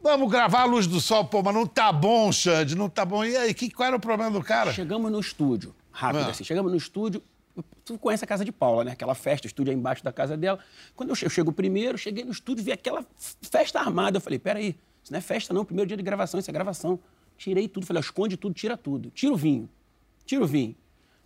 Vamos 0.00 0.30
gravar 0.30 0.60
a 0.60 0.64
Luz 0.64 0.86
do 0.86 1.00
Sol, 1.00 1.24
pô, 1.24 1.42
mas 1.42 1.52
não 1.54 1.66
tá 1.66 1.92
bom, 1.92 2.30
Xande, 2.30 2.76
não 2.76 2.88
tá 2.88 3.04
bom. 3.04 3.24
E 3.24 3.36
aí, 3.36 3.52
que, 3.52 3.68
qual 3.70 3.88
era 3.88 3.96
o 3.96 4.00
problema 4.00 4.30
do 4.30 4.42
cara? 4.44 4.72
Chegamos 4.72 5.10
no 5.10 5.18
estúdio, 5.18 5.74
rápido 5.90 6.26
Ah. 6.26 6.30
assim. 6.30 6.44
Chegamos 6.44 6.70
no 6.70 6.78
estúdio, 6.78 7.20
tu 7.84 7.98
conhece 7.98 8.22
a 8.24 8.26
casa 8.26 8.44
de 8.44 8.52
Paula, 8.52 8.84
né? 8.84 8.92
Aquela 8.92 9.14
festa, 9.14 9.46
o 9.46 9.48
estúdio 9.48 9.72
é 9.72 9.74
embaixo 9.74 10.04
da 10.04 10.12
casa 10.12 10.36
dela. 10.36 10.60
Quando 10.94 11.10
eu 11.10 11.16
che- 11.16 11.26
eu 11.26 11.30
chego 11.30 11.52
primeiro, 11.52 11.98
cheguei 11.98 12.24
no 12.24 12.30
estúdio, 12.30 12.64
vi 12.64 12.70
aquela 12.70 13.04
festa 13.42 13.80
armada. 13.80 14.18
Eu 14.18 14.20
falei, 14.20 14.38
peraí, 14.38 14.76
isso 15.02 15.12
não 15.12 15.18
é 15.18 15.22
festa 15.22 15.52
não, 15.52 15.64
primeiro 15.64 15.88
dia 15.88 15.96
de 15.96 16.02
gravação, 16.02 16.38
isso 16.38 16.48
é 16.48 16.52
gravação. 16.52 17.00
Tirei 17.36 17.66
tudo, 17.66 17.84
falei, 17.84 18.00
esconde 18.00 18.36
tudo, 18.36 18.54
tira 18.54 18.76
tudo. 18.76 19.10
Tira 19.10 19.32
o 19.32 19.36
vinho, 19.36 19.68
tira 20.24 20.44
o 20.44 20.46
vinho. 20.46 20.76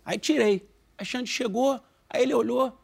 Aí 0.03 0.17
tirei. 0.17 0.67
Aí 0.97 1.05
Xande 1.05 1.29
chegou, 1.29 1.79
aí 2.09 2.23
ele 2.23 2.33
olhou, 2.33 2.75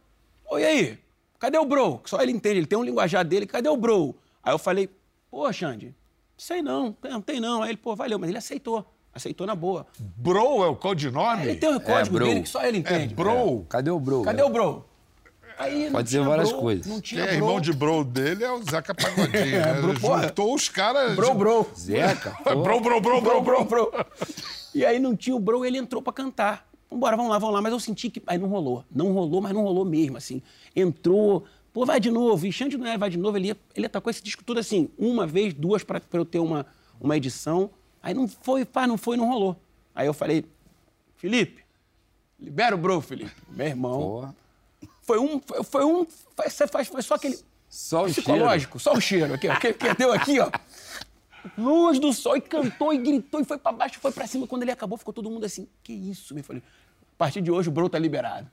oi 0.52 0.64
aí, 0.64 1.00
cadê 1.40 1.58
o 1.58 1.66
bro? 1.66 2.00
Só 2.06 2.22
ele 2.22 2.32
entende, 2.32 2.60
ele 2.60 2.68
tem 2.68 2.78
um 2.78 2.84
linguajar 2.84 3.26
dele, 3.26 3.48
cadê 3.48 3.70
o 3.70 3.76
bro? 3.78 4.16
Aí 4.44 4.54
eu 4.54 4.58
falei, 4.60 4.90
pô, 5.30 5.52
Xande, 5.52 5.96
sei 6.38 6.62
não, 6.62 6.96
não 7.04 7.22
tem 7.22 7.40
não. 7.40 7.62
Aí 7.64 7.70
ele, 7.72 7.78
pô, 7.78 7.96
valeu, 7.96 8.18
mas 8.20 8.30
ele 8.30 8.38
aceitou, 8.38 8.86
aceitou 9.14 9.46
na 9.48 9.56
boa. 9.56 9.86
Bro 10.18 10.64
é 10.64 10.68
o 10.68 10.76
codinome? 10.76 11.44
Ele 11.44 11.56
tem 11.56 11.70
um 11.70 11.80
código 11.80 12.16
bro. 12.16 12.26
dele 12.26 12.42
que 12.42 12.50
só 12.50 12.64
ele 12.66 12.78
É 12.78 12.80
entende. 12.80 13.14
bro. 13.16 13.66
Cadê 13.70 13.90
o 13.92 14.00
bro? 14.00 14.22
Cadê 14.24 14.42
o 14.44 14.50
bro? 14.50 14.86
Aí 15.58 15.92
Pode 15.92 16.10
ser 16.10 16.18
tinha 16.20 16.30
várias 16.30 16.52
bro, 16.52 16.62
coisas. 16.62 16.86
Não 16.86 16.96
Quem 16.96 17.02
tinha 17.02 17.24
é 17.24 17.28
bro. 17.28 17.36
irmão 17.36 17.60
de 17.60 17.74
bro 17.74 18.04
dele 18.06 18.46
é 18.46 18.52
o 18.52 18.64
Zeca 18.64 18.96
Pagodinho. 18.96 19.34
né? 19.60 19.74
bro, 19.82 20.00
porra. 20.00 20.24
Juntou 20.24 20.54
os 20.56 20.70
caras. 20.70 21.16
Bro, 21.18 21.34
bro. 21.36 21.68
Zeca? 21.78 22.34
É. 22.46 22.56
Bro, 22.56 22.80
bro, 22.80 23.02
bro, 23.02 23.22
bro, 23.22 23.42
bro. 23.42 23.66
bro. 23.66 23.92
E 24.74 24.86
aí 24.86 25.00
não 25.00 25.18
tinha 25.18 25.36
o 25.36 25.40
bro, 25.40 25.66
ele 25.66 25.78
entrou 25.78 26.02
pra 26.02 26.14
cantar. 26.14 26.66
Vambora, 26.90 27.18
vamos 27.18 27.30
lá, 27.32 27.38
vamos 27.38 27.54
lá. 27.56 27.62
Mas 27.62 27.74
eu 27.74 27.80
senti 27.80 28.10
que. 28.10 28.24
Aí 28.26 28.38
não 28.38 28.48
rolou. 28.48 28.86
Não 28.90 29.12
rolou, 29.12 29.42
mas 29.42 29.52
não 29.54 29.64
rolou 29.64 29.84
mesmo, 29.84 30.16
assim. 30.16 30.42
Entrou, 30.74 31.44
pô, 31.74 31.86
vai 31.86 32.00
de 32.00 32.10
novo. 32.12 32.46
E 32.46 32.52
Xande 32.52 32.78
não 32.78 32.86
é, 32.88 32.98
vai 32.98 33.10
de 33.10 33.18
novo. 33.18 33.38
Ele, 33.38 33.56
ele 33.76 33.86
atacou 33.86 34.10
esse 34.10 34.22
disco 34.24 34.44
tudo 34.44 34.60
assim, 34.60 34.90
uma 34.98 35.26
vez, 35.28 35.54
duas, 35.54 35.84
pra, 35.84 36.00
pra 36.00 36.20
eu 36.20 36.26
ter 36.26 36.40
uma, 36.40 36.66
uma 37.00 37.16
edição. 37.18 37.70
Aí 38.02 38.14
não 38.14 38.28
foi, 38.28 38.66
pá, 38.66 38.88
não 38.88 38.98
foi, 38.98 39.18
não 39.18 39.28
rolou. 39.30 39.60
Aí 39.94 40.08
eu 40.08 40.14
falei, 40.14 40.46
Felipe, 41.18 41.64
libera 42.40 42.76
o 42.76 42.78
bro, 42.78 43.02
Felipe. 43.02 43.32
Meu 43.50 43.68
irmão. 43.68 44.00
Porra. 44.00 44.36
Foi 45.02 45.20
um. 45.20 45.40
Foi, 45.40 45.64
foi 45.64 45.86
um. 45.86 46.06
Foi, 46.36 46.50
você 46.50 46.68
faz- 46.68 46.88
foi 46.88 47.02
só 47.02 47.16
aquele. 47.16 47.38
Só 47.68 48.04
o 48.04 48.08
psicológico, 48.08 48.80
só 48.80 48.94
o 48.94 49.02
cheiro. 49.02 49.34
Aqui, 49.34 49.48
ó, 49.48 49.56
que, 49.60 49.74
que 49.74 49.94
deu 49.96 50.12
aqui, 50.12 50.40
ó. 50.40 50.50
Luz 51.58 52.00
do 52.00 52.12
sol, 52.14 52.36
e 52.36 52.42
cantou, 52.42 52.94
e 52.94 52.98
gritou, 52.98 53.40
e 53.40 53.46
foi 53.46 53.58
pra 53.58 53.72
baixo, 53.72 54.00
foi 54.00 54.12
pra 54.12 54.28
cima. 54.28 54.46
Quando 54.48 54.64
ele 54.64 54.72
acabou, 54.72 54.98
ficou 54.98 55.14
todo 55.14 55.30
mundo 55.30 55.46
assim, 55.46 55.68
que 55.84 55.94
isso? 55.94 56.38
Eu 56.38 56.44
falei, 56.44 56.62
a 56.62 57.18
partir 57.18 57.42
de 57.42 57.50
hoje 57.52 57.70
o 57.70 57.72
bro 57.72 57.88
tá 57.90 57.98
liberado. 58.00 58.50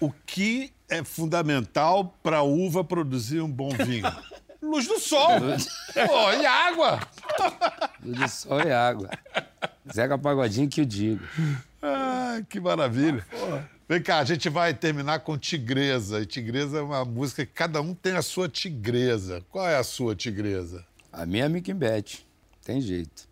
O 0.00 0.10
que 0.24 0.72
é 0.88 1.02
fundamental 1.04 2.16
para 2.22 2.38
a 2.38 2.42
uva 2.42 2.84
produzir 2.84 3.40
um 3.40 3.50
bom 3.50 3.70
vinho? 3.70 4.06
Luz 4.62 4.86
do 4.88 4.98
sol. 4.98 5.28
Pô, 5.94 6.32
e 6.32 6.46
água. 6.46 7.00
Luz 8.02 8.18
do 8.18 8.28
sol 8.28 8.60
e 8.62 8.72
água. 8.72 9.10
Zeca 9.92 10.18
Pagodinho 10.18 10.68
que 10.68 10.80
eu 10.80 10.84
digo. 10.84 11.22
Ah, 11.80 12.40
que 12.48 12.58
maravilha. 12.58 13.24
Vem 13.88 14.02
cá, 14.02 14.18
a 14.18 14.24
gente 14.24 14.48
vai 14.48 14.74
terminar 14.74 15.20
com 15.20 15.38
Tigresa. 15.38 16.20
E 16.20 16.26
Tigresa 16.26 16.78
é 16.78 16.82
uma 16.82 17.04
música 17.04 17.46
que 17.46 17.52
cada 17.52 17.80
um 17.80 17.94
tem 17.94 18.16
a 18.16 18.22
sua 18.22 18.48
tigresa. 18.48 19.44
Qual 19.50 19.68
é 19.68 19.76
a 19.76 19.84
sua 19.84 20.16
tigresa? 20.16 20.84
A 21.12 21.24
minha 21.24 21.44
é 21.44 21.48
Mickey 21.48 21.72
Bet. 21.72 22.26
Tem 22.64 22.80
jeito. 22.80 23.28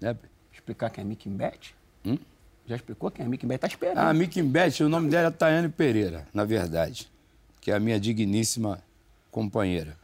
Né? 0.00 0.16
Explicar 0.52 0.90
quem 0.90 1.02
é 1.02 1.06
Mickey 1.06 1.30
Bet? 1.30 1.74
Hum? 2.04 2.18
Já 2.66 2.76
explicou 2.76 3.10
quem 3.10 3.24
é 3.24 3.28
Mickey 3.28 3.46
Bet? 3.46 3.60
Tá 3.60 3.66
esperando. 3.66 3.98
Ah, 3.98 4.08
a 4.10 4.14
Mickey 4.14 4.42
Bet, 4.42 4.82
o 4.82 4.88
nome 4.88 5.10
dela 5.10 5.28
é 5.28 5.30
Tayane 5.30 5.68
Pereira, 5.68 6.26
na 6.32 6.44
verdade. 6.44 7.10
Que 7.60 7.70
é 7.70 7.74
a 7.74 7.80
minha 7.80 7.98
digníssima 7.98 8.82
companheira. 9.30 9.96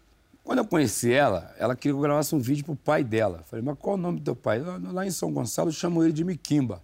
Quando 0.44 0.59
eu 0.59 0.64
conheci 0.64 1.12
ela, 1.12 1.55
ela 1.59 1.77
queria 1.77 1.92
que 1.92 1.99
eu 1.99 2.03
gravasse 2.03 2.35
um 2.35 2.38
vídeo 2.38 2.64
pro 2.64 2.75
pai 2.75 3.05
dela. 3.05 3.42
Falei, 3.47 3.64
mas 3.64 3.77
qual 3.79 3.94
o 3.97 3.99
nome 3.99 4.18
do 4.18 4.25
teu 4.25 4.37
pai? 4.37 4.61
Lá, 4.61 5.07
em 5.07 5.11
São 5.11 5.31
Gonçalo 5.33 5.71
chamam 5.71 6.03
ele 6.03 6.12
de 6.12 6.25
Miquimba. 6.25 6.83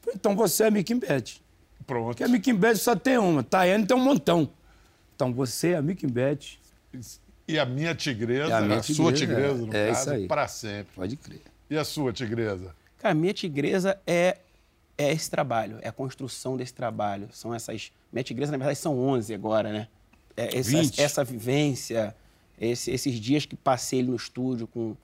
Falei, 0.00 0.16
então 0.16 0.36
você 0.36 0.64
é 0.64 0.70
Mickey 0.70 0.94
Bet. 0.94 1.42
Pronto. 1.86 2.08
Porque 2.08 2.22
a 2.22 2.28
Mickey 2.28 2.52
Bet 2.52 2.78
só 2.78 2.94
tem 2.94 3.16
uma, 3.16 3.42
Tayane 3.42 3.86
tem 3.86 3.96
um 3.96 4.00
montão. 4.00 4.50
Então 5.16 5.32
você 5.32 5.68
é 5.70 5.76
a 5.76 5.82
Mickey 5.82 6.06
Bet, 6.06 6.60
E 7.48 7.58
a 7.58 7.64
minha 7.64 7.94
tigresa, 7.94 8.52
É 8.52 8.56
a 8.56 8.60
minha 8.60 8.78
a 8.78 8.82
sua 8.82 9.10
tigresa, 9.12 9.54
tigresa, 9.54 9.66
no 9.66 9.74
é 9.74 9.88
caso, 9.88 10.00
isso 10.00 10.10
aí. 10.10 10.28
para 10.28 10.46
sempre. 10.48 10.92
pode 10.94 11.16
crer. 11.16 11.42
E 11.70 11.78
a 11.78 11.84
sua 11.84 12.12
tigresa? 12.12 12.74
Cara, 12.98 13.12
a 13.12 13.14
minha 13.14 13.32
tigresa 13.32 13.98
é, 14.06 14.36
é 14.98 15.12
esse 15.12 15.30
trabalho, 15.30 15.78
é 15.80 15.88
a 15.88 15.92
construção 15.92 16.56
desse 16.56 16.74
trabalho. 16.74 17.28
São 17.32 17.54
essas. 17.54 17.90
Minha 18.12 18.24
tigresa, 18.24 18.50
na 18.52 18.58
verdade, 18.58 18.78
são 18.78 18.98
11 18.98 19.32
agora, 19.32 19.72
né? 19.72 19.88
É 20.36 20.58
essa, 20.58 20.70
20. 20.70 21.00
essa 21.00 21.24
vivência, 21.24 22.14
esse- 22.60 22.90
esses 22.90 23.14
dias 23.20 23.46
que 23.46 23.56
passei 23.56 24.00
ali 24.00 24.08
no 24.08 24.16
estúdio 24.16 24.66
com, 24.66 24.96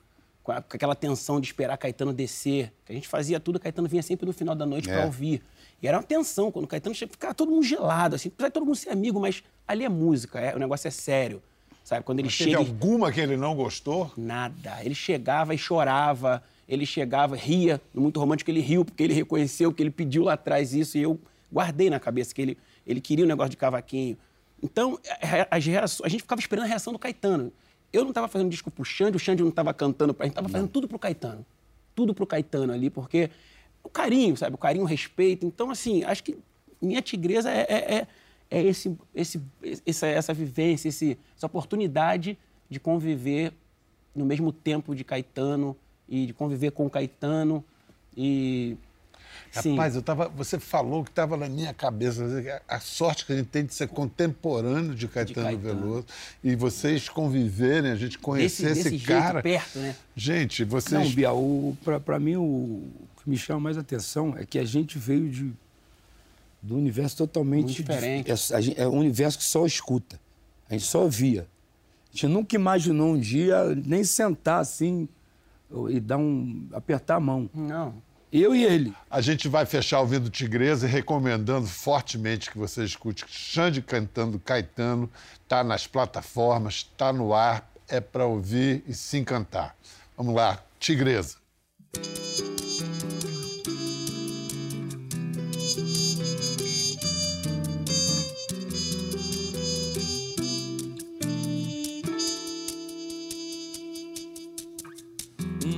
com, 0.43 0.51
a- 0.51 0.61
com 0.61 0.75
aquela 0.75 0.95
tensão 0.95 1.39
de 1.39 1.47
esperar 1.47 1.77
Caetano 1.77 2.13
descer. 2.13 2.71
A 2.87 2.93
gente 2.93 3.07
fazia 3.07 3.39
tudo, 3.39 3.59
Caetano 3.59 3.87
vinha 3.87 4.03
sempre 4.03 4.25
no 4.25 4.33
final 4.33 4.53
da 4.53 4.65
noite 4.65 4.89
É. 4.89 4.93
pra 4.95 5.05
ouvir. 5.05 5.41
E 5.81 5.87
era 5.87 5.97
uma 5.97 6.03
tensão, 6.03 6.51
quando 6.51 6.65
o 6.65 6.67
Caetano 6.67 6.95
chegava, 6.95 7.11
ficava 7.13 7.33
todo 7.33 7.51
mundo 7.51 7.63
gelado, 7.63 8.15
assim, 8.15 8.29
apesar 8.29 8.47
de 8.49 8.53
todo 8.53 8.65
mundo 8.65 8.75
ser 8.75 8.89
amigo, 8.89 9.19
mas 9.19 9.43
ali 9.67 9.83
é 9.83 9.89
música, 9.89 10.39
é, 10.39 10.55
o 10.55 10.59
negócio 10.59 10.87
é 10.87 10.91
sério. 10.91 11.41
Sabe? 11.83 12.03
Quando 12.03 12.19
ele 12.19 12.27
Mas 12.29 12.37
teve 12.37 12.49
chega. 12.51 12.63
e- 12.63 12.67
alguma 12.67 13.11
que 13.11 13.19
ele 13.21 13.37
não 13.37 13.55
gostou? 13.55 14.11
Nada. 14.17 14.77
Ele 14.83 14.95
chegava 14.95 15.53
e 15.53 15.57
chorava, 15.57 16.41
ele 16.67 16.85
chegava, 16.85 17.35
ria, 17.35 17.79
muito 17.93 18.19
romântico 18.19 18.49
ele 18.51 18.59
riu, 18.61 18.83
porque 18.83 19.03
ele 19.03 19.13
reconheceu 19.13 19.71
que 19.73 19.83
ele 19.83 19.91
pediu 19.91 20.23
lá 20.23 20.33
atrás 20.33 20.73
isso, 20.73 20.97
e 20.97 21.01
eu 21.03 21.19
guardei 21.51 21.89
na 21.89 21.99
cabeça 21.99 22.33
que 22.33 22.41
ele, 22.41 22.57
ele 22.85 22.99
queria 22.99 23.23
um 23.23 23.27
negócio 23.27 23.51
de 23.51 23.57
cavaquinho. 23.57 24.17
Então, 24.63 24.99
a- 25.21 25.55
as 25.57 25.65
reações, 25.65 26.05
a 26.05 26.09
gente 26.09 26.21
ficava 26.21 26.39
esperando 26.41 26.63
a 26.65 26.67
reação 26.67 26.91
do 26.91 26.97
Caetano. 26.99 27.51
Eu 27.93 28.01
não 28.01 28.09
estava 28.09 28.27
fazendo 28.27 28.49
disco 28.49 28.71
pro 28.71 28.83
Xande, 28.83 29.15
o 29.15 29.19
Xande 29.19 29.41
não 29.43 29.49
estava 29.49 29.73
cantando, 29.73 30.13
pra- 30.13 30.23
a 30.23 30.27
gente 30.27 30.33
estava 30.33 30.49
fazendo 30.49 30.67
tudo 30.69 30.87
pro 30.87 30.97
Caetano. 30.99 31.45
Tudo 31.93 32.13
pro 32.13 32.25
Caetano 32.25 32.73
ali, 32.73 32.89
porque 32.89 33.29
o 33.83 33.89
carinho, 33.89 34.35
sabe? 34.35 34.55
O 34.55 34.57
carinho, 34.57 34.83
o 34.83 34.87
respeito. 34.87 35.45
Então, 35.45 35.69
assim, 35.69 36.03
acho 36.03 36.23
que 36.23 36.37
minha 36.81 37.01
tigresa 37.01 37.49
é, 37.51 37.61
é, 37.69 37.95
é- 37.95 38.07
é 38.49 38.63
esse, 38.63 38.97
esse, 39.13 39.41
essa, 39.85 40.07
essa 40.07 40.33
vivência, 40.33 40.89
esse, 40.89 41.17
essa 41.37 41.45
oportunidade 41.45 42.37
de 42.69 42.79
conviver 42.79 43.53
no 44.15 44.25
mesmo 44.25 44.51
tempo 44.51 44.93
de 44.95 45.03
Caetano 45.03 45.75
e 46.07 46.27
de 46.27 46.33
conviver 46.33 46.71
com 46.71 46.85
o 46.85 46.89
Caetano 46.89 47.63
e 48.15 48.77
sim, 49.51 49.71
Rapaz, 49.71 49.95
eu 49.95 50.01
tava, 50.01 50.27
você 50.29 50.59
falou 50.59 51.03
que 51.03 51.09
estava 51.09 51.35
na 51.37 51.47
minha 51.49 51.73
cabeça. 51.73 52.23
A 52.67 52.79
sorte 52.79 53.25
que 53.25 53.33
a 53.33 53.35
gente 53.37 53.47
tem 53.47 53.65
de 53.65 53.73
ser 53.73 53.87
contemporâneo 53.87 54.93
de 54.95 55.07
Caetano, 55.07 55.45
Caetano. 55.47 55.79
Veloso. 55.81 56.05
E 56.43 56.55
vocês 56.55 57.07
conviverem, 57.09 57.91
a 57.91 57.95
gente 57.95 58.11
desse, 58.11 58.17
conhecer 58.19 58.67
desse 58.73 58.79
esse 58.81 58.97
jeito 58.97 59.05
cara. 59.07 59.41
perto, 59.41 59.79
né? 59.79 59.95
Gente, 60.15 60.63
Não, 60.63 60.69
vocês. 60.69 61.13
Bia, 61.13 61.33
o, 61.33 61.77
pra, 61.83 61.99
pra 61.99 62.19
mim 62.19 62.35
o, 62.35 62.41
o 62.43 62.91
que 63.23 63.29
me 63.29 63.37
chama 63.37 63.59
mais 63.61 63.77
atenção 63.77 64.35
é 64.37 64.45
que 64.45 64.59
a 64.59 64.65
gente 64.65 64.97
veio 64.99 65.29
de, 65.29 65.51
do 66.61 66.75
universo 66.77 67.17
totalmente 67.17 67.65
Muito 67.65 67.75
diferente. 67.77 68.31
dif- 68.33 68.75
É, 68.77 68.83
é 68.83 68.87
um 68.87 68.99
universo 68.99 69.37
que 69.37 69.43
só 69.43 69.65
escuta. 69.65 70.19
A 70.69 70.73
gente 70.73 70.85
só 70.85 71.01
ouvia. 71.03 71.47
A 72.09 72.11
gente 72.13 72.27
nunca 72.27 72.55
imaginou 72.55 73.13
um 73.13 73.19
dia 73.19 73.75
nem 73.85 74.03
sentar 74.03 74.59
assim 74.61 75.07
e 75.89 75.99
dar 75.99 76.17
um. 76.17 76.67
apertar 76.73 77.15
a 77.15 77.19
mão. 77.19 77.49
Não. 77.53 77.95
Eu 78.31 78.53
e 78.55 78.65
ele. 78.65 78.93
A 79.09 79.21
gente 79.21 79.47
vai 79.47 79.65
fechar 79.65 80.01
ouvindo 80.01 80.29
Tigresa 80.29 80.87
e 80.87 80.89
recomendando 80.89 81.67
fortemente 81.67 82.51
que 82.51 82.57
você 82.57 82.83
escute 82.83 83.23
Xande 83.27 83.81
cantando 83.81 84.39
Caetano. 84.39 85.09
Está 85.41 85.63
nas 85.63 85.87
plataformas, 85.87 86.75
está 86.75 87.13
no 87.13 87.33
ar, 87.33 87.71
é 87.87 88.01
para 88.01 88.25
ouvir 88.25 88.83
e 88.87 88.93
se 88.93 89.17
encantar. 89.17 89.75
Vamos 90.17 90.35
lá, 90.35 90.61
Tigresa. 90.79 91.37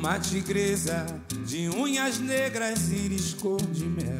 Uma 0.08 0.20
tigresa 0.20 1.06
de 1.46 1.67
unhas 1.67 2.17
negras, 2.17 2.89
íris 2.89 3.34
cor 3.34 3.62
de 3.62 3.84
mel. 3.84 4.17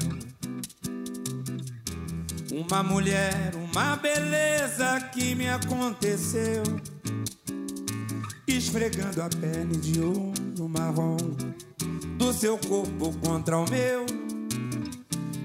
Uma 2.52 2.84
mulher, 2.84 3.54
uma 3.56 3.96
beleza 3.96 5.00
que 5.14 5.34
me 5.34 5.48
aconteceu. 5.48 6.62
Esfregando 8.46 9.22
a 9.22 9.30
pele 9.30 9.78
de 9.78 10.02
ouro 10.02 10.68
marrom 10.68 11.16
do 12.18 12.34
seu 12.34 12.58
corpo 12.58 13.18
contra 13.26 13.58
o 13.58 13.70
meu. 13.70 14.06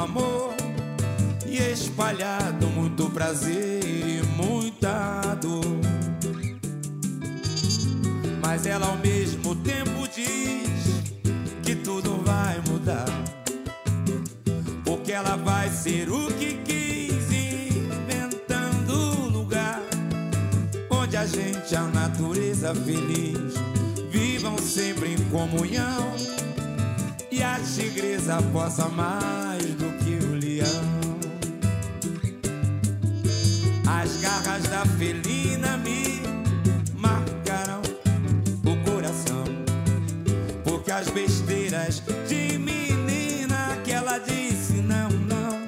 amor 0.01 0.55
e 1.47 1.59
espalhado 1.59 2.67
muito 2.69 3.11
prazer 3.11 3.85
e 3.85 4.23
muita 4.35 5.35
dor. 5.35 5.65
Mas 8.43 8.67
ela 8.67 8.87
ao 8.87 8.97
mesmo 8.97 9.55
tempo 9.57 10.09
diz 10.09 11.05
que 11.63 11.75
tudo 11.75 12.23
vai 12.25 12.61
mudar. 12.69 13.05
Porque 14.85 15.13
ela 15.13 15.37
vai 15.37 15.69
ser 15.69 16.11
o 16.11 16.29
que 16.33 16.55
quis, 16.65 17.31
inventando 17.31 18.93
o 18.93 19.29
lugar 19.29 19.81
onde 20.91 21.17
a 21.17 21.27
gente, 21.27 21.77
a 21.77 21.83
natureza 21.83 22.75
feliz, 22.75 23.55
vivam 24.11 24.57
sempre 24.59 25.13
em 25.13 25.19
comunhão. 25.31 26.40
E 27.41 27.43
a 27.43 27.59
tigresa 27.59 28.37
possa 28.53 28.87
mais 28.91 29.65
do 29.65 29.91
que 29.97 30.23
o 30.27 30.35
leão. 30.35 31.19
As 33.89 34.19
garras 34.19 34.65
da 34.65 34.85
felina 34.85 35.79
me 35.79 36.21
marcarão 36.99 37.81
o 38.67 38.91
coração. 38.91 39.45
Porque 40.65 40.93
as 40.93 41.09
besteiras 41.09 42.03
de 42.29 42.59
menina 42.59 43.79
que 43.85 43.93
ela 43.93 44.19
disse 44.19 44.75
não, 44.75 45.09
não. 45.09 45.67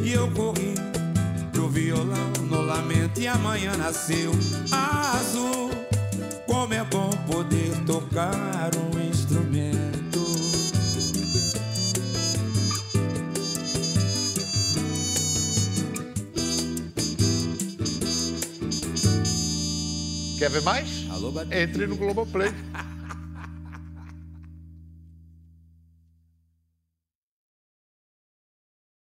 E 0.00 0.12
eu 0.12 0.30
corri 0.30 0.74
pro 1.50 1.68
violão 1.68 2.30
no 2.48 2.60
lamento 2.62 3.18
e 3.18 3.26
amanhã 3.26 3.76
nasceu 3.76 4.30
azul. 4.70 5.68
Como 6.46 6.72
é 6.72 6.84
bom 6.84 7.10
poder 7.26 7.74
tocar 7.84 8.70
um 8.76 9.00
instrumento. 9.00 9.95
Quer 20.46 20.52
ver 20.52 20.62
mais? 20.62 21.04
Alô. 21.10 21.32
Entre 21.50 21.88
no 21.88 21.96
Globoplay. 21.96 22.54